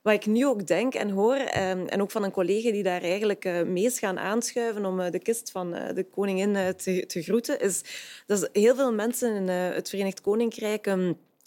[0.04, 3.44] wat ik nu ook denk en hoor, en ook van een collega die daar eigenlijk
[3.66, 7.82] mee is gaan aanschuiven om de kist van de koningin te, te groeten, is
[8.26, 10.96] dat heel veel mensen in het Verenigd Koninkrijk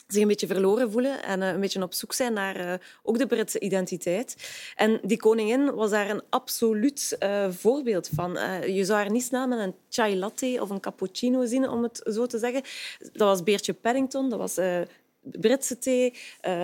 [0.06, 3.60] zich een beetje verloren voelen en een beetje op zoek zijn naar ook de Britse
[3.60, 4.36] identiteit.
[4.74, 7.18] En die koningin was daar een absoluut
[7.50, 8.32] voorbeeld van.
[8.72, 12.00] je zou haar niet snel met een chai latte of een cappuccino zien, om het
[12.12, 12.62] zo te zeggen.
[12.98, 14.58] Dat was Beertje Paddington, dat was
[15.20, 16.14] Britse thee,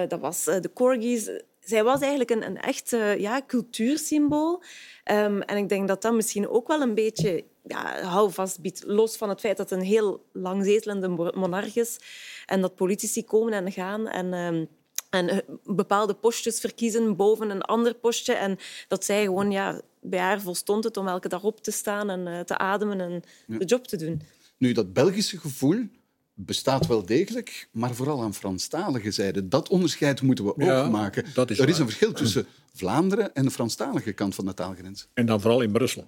[0.08, 1.30] dat was de corgis
[1.64, 4.62] zij was eigenlijk een, een echt ja, cultuursymbool.
[5.10, 8.82] Um, en ik denk dat dat misschien ook wel een beetje ja, houvast biedt.
[8.86, 11.98] Los van het feit dat het een heel langzetelende monarch is
[12.46, 14.68] en dat politici komen en gaan en, um,
[15.10, 18.32] en bepaalde postjes verkiezen boven een ander postje.
[18.32, 18.58] En
[18.88, 22.26] dat zij gewoon, ja, bij haar volstond het om elke dag op te staan en
[22.26, 23.58] uh, te ademen en ja.
[23.58, 24.22] de job te doen.
[24.56, 25.88] Nu, dat Belgische gevoel
[26.34, 29.48] bestaat wel degelijk, maar vooral aan Franstalige zijde.
[29.48, 31.24] Dat onderscheid moeten we Ja, ook maken.
[31.34, 35.08] dat is er is een verschil tussen Vlaanderen en de Franstalige kant van de taalgrens.
[35.14, 36.06] En dan vooral in Brussel.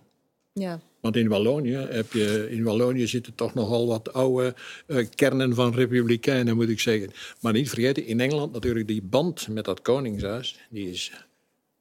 [0.53, 0.81] Ja.
[1.01, 4.55] Want in Wallonië, heb je, in Wallonië zitten toch nogal wat oude
[4.87, 7.11] eh, kernen van republikeinen, moet ik zeggen.
[7.41, 11.13] Maar niet vergeten, in Engeland natuurlijk die band met dat koningshuis, die is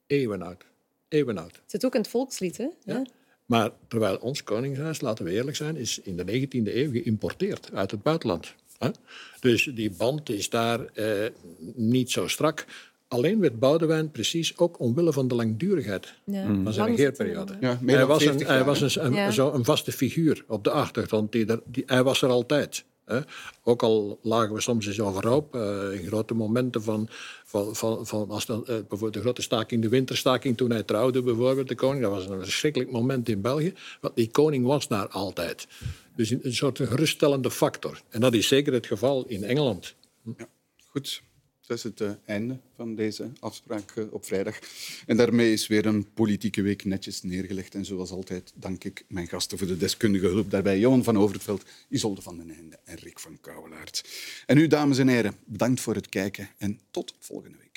[0.08, 0.66] eeuwenoud.
[1.08, 1.52] Eeuwenoud.
[1.52, 2.68] Het zit ook in het volkslied, hè?
[2.84, 3.06] Ja.
[3.46, 7.92] Maar terwijl ons koningshuis, laten we eerlijk zijn, is in de 19e eeuw geïmporteerd uit
[7.92, 8.54] het buitenland.
[8.78, 8.90] Hè?
[9.40, 11.08] Dus die band is daar eh,
[11.76, 12.66] niet zo strak.
[13.08, 16.44] Alleen werd Boudewijn precies ook omwille van de langdurigheid Ja.
[16.46, 17.54] van zijn Lang regeerperiode.
[17.62, 19.32] Ja, hij was, een, 40 hij was een, een- Ja.
[19.32, 21.32] zo een vaste figuur op de achtergrond.
[21.32, 22.84] Die er, die, hij was er altijd.
[23.64, 27.08] Ook al lagen we soms eens overhoop, eh in grote momenten van,
[27.46, 31.22] van, van, van als dan, eh, bijvoorbeeld de grote staking, de winterstaking toen hij trouwde,
[31.22, 32.02] bijvoorbeeld de koning.
[32.02, 33.74] Dat was een verschrikkelijk moment in België.
[34.02, 35.68] Want die koning was daar altijd.
[36.16, 38.02] Dus een een soort geruststellende factor.
[38.10, 39.96] En dat is zeker het geval in Engeland.
[40.86, 41.22] Goed,
[41.68, 44.60] dat is het eh, einde van deze afspraak eh, op vrijdag.
[45.06, 47.76] En daarmee is weer een politieke week netjes neergelegd.
[47.76, 50.80] En zoals altijd dank ik mijn gasten voor de deskundige hulp daarbij.
[50.80, 54.04] Johan van Overveld, Isolde van den Einde en Rick van Kouwelaert.
[54.46, 57.73] En u, dames en heren, bedankt voor het kijken en tot volgende week.